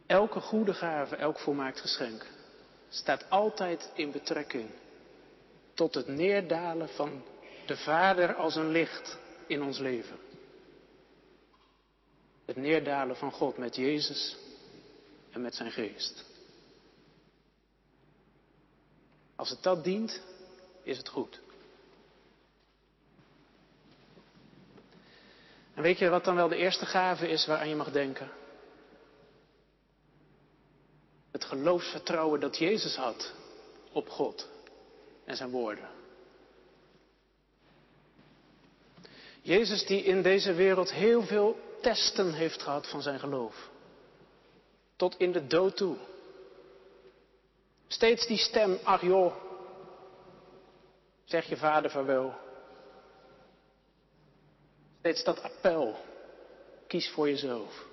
Elke 0.06 0.40
goede 0.40 0.74
gave, 0.74 1.16
elk 1.16 1.38
volmaakt 1.38 1.80
geschenk 1.80 2.26
staat 2.88 3.30
altijd 3.30 3.90
in 3.94 4.10
betrekking 4.10 4.70
tot 5.74 5.94
het 5.94 6.08
neerdalen 6.08 6.88
van 6.88 7.22
de 7.66 7.76
Vader 7.76 8.34
als 8.34 8.56
een 8.56 8.70
licht 8.70 9.18
in 9.46 9.62
ons 9.62 9.78
leven. 9.78 10.18
Het 12.44 12.56
neerdalen 12.56 13.16
van 13.16 13.32
God 13.32 13.58
met 13.58 13.76
Jezus 13.76 14.36
en 15.30 15.40
met 15.40 15.54
zijn 15.54 15.70
geest. 15.70 16.33
Als 19.36 19.50
het 19.50 19.62
dat 19.62 19.84
dient, 19.84 20.20
is 20.82 20.96
het 20.96 21.08
goed. 21.08 21.40
En 25.74 25.82
weet 25.82 25.98
je 25.98 26.08
wat 26.08 26.24
dan 26.24 26.34
wel 26.34 26.48
de 26.48 26.56
eerste 26.56 26.86
gave 26.86 27.28
is 27.28 27.46
waaraan 27.46 27.68
je 27.68 27.74
mag 27.74 27.92
denken? 27.92 28.30
Het 31.30 31.44
geloofsvertrouwen 31.44 32.40
dat 32.40 32.58
Jezus 32.58 32.96
had 32.96 33.32
op 33.92 34.08
God 34.08 34.48
en 35.24 35.36
zijn 35.36 35.50
woorden. 35.50 35.88
Jezus 39.42 39.86
die 39.86 40.02
in 40.02 40.22
deze 40.22 40.52
wereld 40.52 40.92
heel 40.92 41.22
veel 41.22 41.58
testen 41.80 42.32
heeft 42.34 42.62
gehad 42.62 42.88
van 42.88 43.02
zijn 43.02 43.18
geloof. 43.18 43.70
Tot 44.96 45.16
in 45.18 45.32
de 45.32 45.46
dood 45.46 45.76
toe. 45.76 45.96
Steeds 47.94 48.26
die 48.26 48.38
stem, 48.38 48.78
ach 48.82 49.02
joh, 49.02 49.34
zeg 51.24 51.46
je 51.46 51.56
vader 51.56 51.90
vaarwel. 51.90 52.34
Steeds 54.98 55.24
dat 55.24 55.42
appel, 55.42 55.96
kies 56.86 57.10
voor 57.10 57.28
jezelf. 57.28 57.84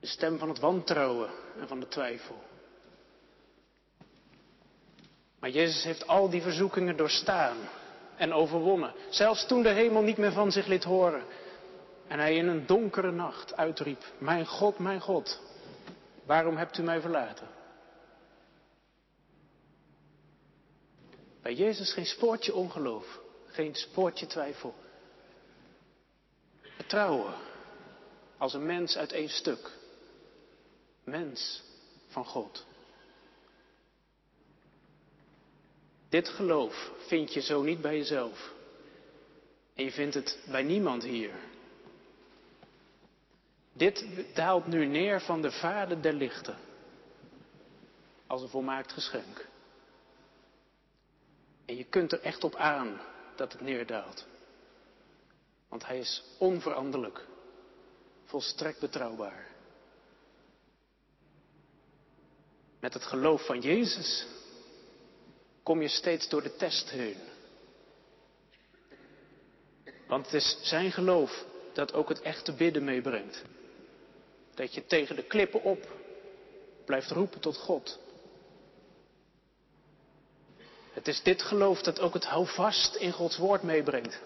De 0.00 0.06
stem 0.06 0.38
van 0.38 0.48
het 0.48 0.58
wantrouwen 0.58 1.30
en 1.60 1.68
van 1.68 1.80
de 1.80 1.88
twijfel. 1.88 2.42
Maar 5.38 5.50
Jezus 5.50 5.84
heeft 5.84 6.06
al 6.06 6.30
die 6.30 6.42
verzoekingen 6.42 6.96
doorstaan 6.96 7.56
en 8.16 8.32
overwonnen. 8.32 8.94
Zelfs 9.08 9.46
toen 9.46 9.62
de 9.62 9.72
hemel 9.72 10.02
niet 10.02 10.16
meer 10.16 10.32
van 10.32 10.52
zich 10.52 10.66
liet 10.66 10.84
horen. 10.84 11.24
En 12.08 12.18
hij 12.18 12.34
in 12.34 12.48
een 12.48 12.66
donkere 12.66 13.10
nacht 13.10 13.56
uitriep, 13.56 14.04
mijn 14.18 14.46
God, 14.46 14.78
mijn 14.78 15.00
God, 15.00 15.47
waarom 16.28 16.56
hebt 16.56 16.78
u 16.78 16.82
mij 16.82 17.00
verlaten? 17.00 17.48
Bij 21.42 21.54
Jezus 21.54 21.92
geen 21.92 22.06
spoortje 22.06 22.54
ongeloof, 22.54 23.20
geen 23.46 23.74
spoortje 23.74 24.26
twijfel. 24.26 24.74
Vertrouwen 26.60 27.34
als 28.38 28.54
een 28.54 28.66
mens 28.66 28.96
uit 28.96 29.12
één 29.12 29.28
stuk. 29.28 29.70
Mens 31.04 31.62
van 32.08 32.24
God. 32.24 32.66
Dit 36.08 36.28
geloof 36.28 36.90
vind 37.06 37.32
je 37.32 37.40
zo 37.40 37.62
niet 37.62 37.80
bij 37.80 37.96
jezelf. 37.96 38.52
En 39.74 39.84
je 39.84 39.92
vindt 39.92 40.14
het 40.14 40.38
bij 40.50 40.62
niemand 40.62 41.02
hier. 41.02 41.34
Dit 43.78 44.04
daalt 44.34 44.66
nu 44.66 44.86
neer 44.86 45.20
van 45.20 45.42
de 45.42 45.50
Vader 45.50 46.02
der 46.02 46.12
lichten. 46.12 46.56
Als 48.26 48.42
een 48.42 48.48
volmaakt 48.48 48.92
geschenk. 48.92 49.46
En 51.64 51.76
je 51.76 51.84
kunt 51.84 52.12
er 52.12 52.20
echt 52.20 52.44
op 52.44 52.54
aan 52.54 53.00
dat 53.36 53.52
het 53.52 53.60
neerdaalt. 53.60 54.26
Want 55.68 55.86
hij 55.86 55.98
is 55.98 56.24
onveranderlijk. 56.38 57.26
Volstrekt 58.24 58.80
betrouwbaar. 58.80 59.46
Met 62.80 62.94
het 62.94 63.04
geloof 63.04 63.46
van 63.46 63.60
Jezus 63.60 64.26
kom 65.62 65.82
je 65.82 65.88
steeds 65.88 66.28
door 66.28 66.42
de 66.42 66.56
test 66.56 66.90
heen. 66.90 67.18
Want 70.06 70.24
het 70.24 70.34
is 70.34 70.58
zijn 70.62 70.92
geloof 70.92 71.44
dat 71.72 71.92
ook 71.92 72.08
het 72.08 72.20
echte 72.20 72.52
bidden 72.52 72.84
meebrengt. 72.84 73.44
Dat 74.58 74.74
je 74.74 74.86
tegen 74.86 75.16
de 75.16 75.22
klippen 75.22 75.62
op 75.62 75.88
blijft 76.84 77.10
roepen 77.10 77.40
tot 77.40 77.56
God. 77.56 77.98
Het 80.92 81.08
is 81.08 81.22
dit 81.22 81.42
geloof 81.42 81.82
dat 81.82 82.00
ook 82.00 82.14
het 82.14 82.24
houvast 82.24 82.94
in 82.94 83.12
Gods 83.12 83.36
woord 83.36 83.62
meebrengt. 83.62 84.20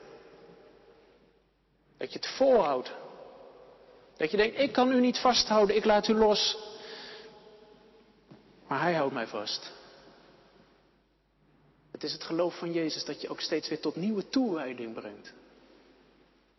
Dat 1.96 2.12
je 2.12 2.18
het 2.18 2.28
volhoudt. 2.36 2.92
Dat 4.16 4.30
je 4.30 4.36
denkt, 4.36 4.58
ik 4.58 4.72
kan 4.72 4.92
u 4.92 5.00
niet 5.00 5.18
vasthouden, 5.18 5.76
ik 5.76 5.84
laat 5.84 6.08
u 6.08 6.14
los. 6.14 6.58
Maar 8.68 8.80
hij 8.80 8.94
houdt 8.94 9.14
mij 9.14 9.26
vast. 9.26 9.72
Het 11.90 12.02
is 12.02 12.12
het 12.12 12.24
geloof 12.24 12.58
van 12.58 12.72
Jezus 12.72 13.04
dat 13.04 13.20
je 13.20 13.28
ook 13.28 13.40
steeds 13.40 13.68
weer 13.68 13.80
tot 13.80 13.96
nieuwe 13.96 14.28
toewijding 14.28 14.94
brengt. 14.94 15.32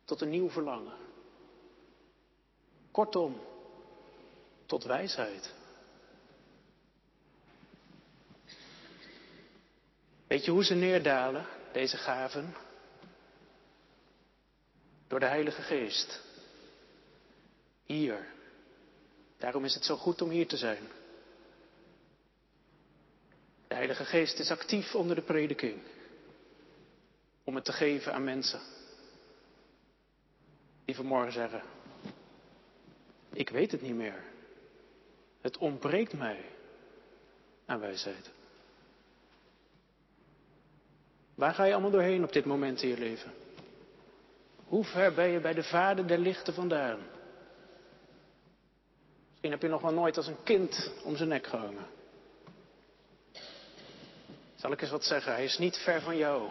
Tot 0.05 0.21
een 0.21 0.29
nieuw 0.29 0.49
verlangen. 0.49 0.93
Kortom, 2.91 3.39
tot 4.73 4.83
wijsheid. 4.83 5.53
Weet 10.27 10.45
je 10.45 10.51
hoe 10.51 10.63
ze 10.63 10.73
neerdalen, 10.73 11.45
deze 11.71 11.97
gaven? 11.97 12.55
Door 15.07 15.19
de 15.19 15.25
Heilige 15.25 15.61
Geest. 15.61 16.21
Hier. 17.83 18.27
Daarom 19.37 19.65
is 19.65 19.73
het 19.73 19.85
zo 19.85 19.95
goed 19.95 20.21
om 20.21 20.29
hier 20.29 20.47
te 20.47 20.57
zijn. 20.57 20.87
De 23.67 23.75
Heilige 23.75 24.05
Geest 24.05 24.39
is 24.39 24.51
actief 24.51 24.95
onder 24.95 25.15
de 25.15 25.21
prediking. 25.21 25.81
Om 27.43 27.55
het 27.55 27.65
te 27.65 27.73
geven 27.73 28.13
aan 28.13 28.23
mensen. 28.23 28.61
Die 30.85 30.95
vanmorgen 30.95 31.33
zeggen. 31.33 31.61
Ik 33.33 33.49
weet 33.49 33.71
het 33.71 33.81
niet 33.81 33.95
meer. 33.95 34.31
Het 35.43 35.57
ontbreekt 35.57 36.13
mij 36.13 36.45
aan 37.65 37.79
wijsheid. 37.79 38.31
Waar 41.35 41.53
ga 41.53 41.63
je 41.63 41.73
allemaal 41.73 41.91
doorheen 41.91 42.23
op 42.23 42.33
dit 42.33 42.45
moment 42.45 42.81
in 42.81 42.89
je 42.89 42.97
leven? 42.97 43.33
Hoe 44.67 44.83
ver 44.83 45.13
ben 45.13 45.29
je 45.29 45.39
bij 45.39 45.53
de 45.53 45.63
vader 45.63 46.07
der 46.07 46.17
lichten 46.17 46.53
vandaan? 46.53 46.99
Misschien 49.29 49.51
heb 49.51 49.61
je 49.61 49.67
nog 49.67 49.81
wel 49.81 49.93
nooit 49.93 50.17
als 50.17 50.27
een 50.27 50.43
kind 50.43 50.91
om 51.03 51.15
zijn 51.15 51.29
nek 51.29 51.47
gehangen. 51.47 51.85
Zal 54.55 54.71
ik 54.71 54.81
eens 54.81 54.91
wat 54.91 55.05
zeggen? 55.05 55.33
Hij 55.33 55.43
is 55.43 55.57
niet 55.57 55.77
ver 55.77 56.01
van 56.01 56.17
jou. 56.17 56.49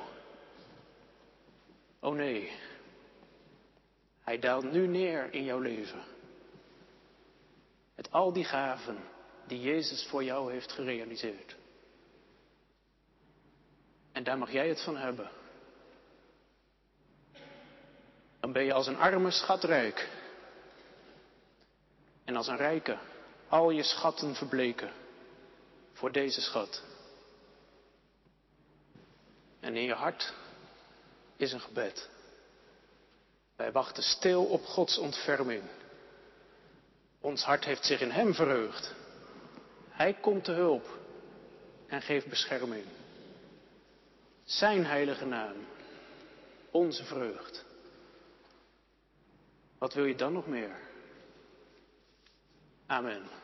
Oh 2.01 2.15
nee. 2.15 2.53
Hij 4.21 4.39
daalt 4.39 4.73
nu 4.73 4.87
neer 4.87 5.33
in 5.33 5.45
jouw 5.45 5.59
leven. 5.59 6.12
Al 8.13 8.33
die 8.33 8.45
gaven 8.45 8.99
die 9.47 9.61
Jezus 9.61 10.07
voor 10.07 10.25
jou 10.25 10.53
heeft 10.53 10.73
gerealiseerd. 10.73 11.57
En 14.13 14.25
daar 14.25 14.39
mag 14.39 14.51
jij 14.51 14.69
het 14.69 14.83
van 14.83 14.97
hebben. 14.97 15.31
Dan 18.41 18.53
ben 18.53 18.65
je 18.65 18.73
als 18.73 18.87
een 18.87 18.97
arme 18.97 19.31
schatrijk. 19.31 20.09
En 22.25 22.37
als 22.37 22.47
een 22.47 22.57
rijke 22.57 22.99
al 23.49 23.71
je 23.71 23.83
schatten 23.83 24.35
verbleken 24.35 24.93
voor 25.93 26.13
deze 26.13 26.41
schat. 26.41 26.83
En 29.61 29.77
in 29.77 29.83
je 29.83 29.95
hart 29.95 30.35
is 31.37 31.53
een 31.53 31.61
gebed. 31.61 32.09
Wij 33.57 33.73
wachten 33.73 34.03
stil 34.03 34.45
op 34.45 34.65
Gods 34.65 34.99
ontferming. 34.99 35.63
Ons 37.23 37.45
hart 37.45 37.65
heeft 37.65 37.85
zich 37.85 38.01
in 38.01 38.11
Hem 38.11 38.35
verheugd. 38.35 38.95
Hij 39.89 40.15
komt 40.15 40.45
te 40.45 40.53
hulp 40.53 40.99
en 41.87 42.03
geeft 42.03 42.29
bescherming. 42.29 42.85
Zijn 44.45 44.87
heilige 44.87 45.25
naam, 45.25 45.57
onze 46.71 47.05
vreugd. 47.05 47.65
Wat 49.79 49.95
wil 49.95 50.05
je 50.05 50.15
dan 50.15 50.33
nog 50.33 50.47
meer? 50.47 50.77
Amen. 52.87 53.42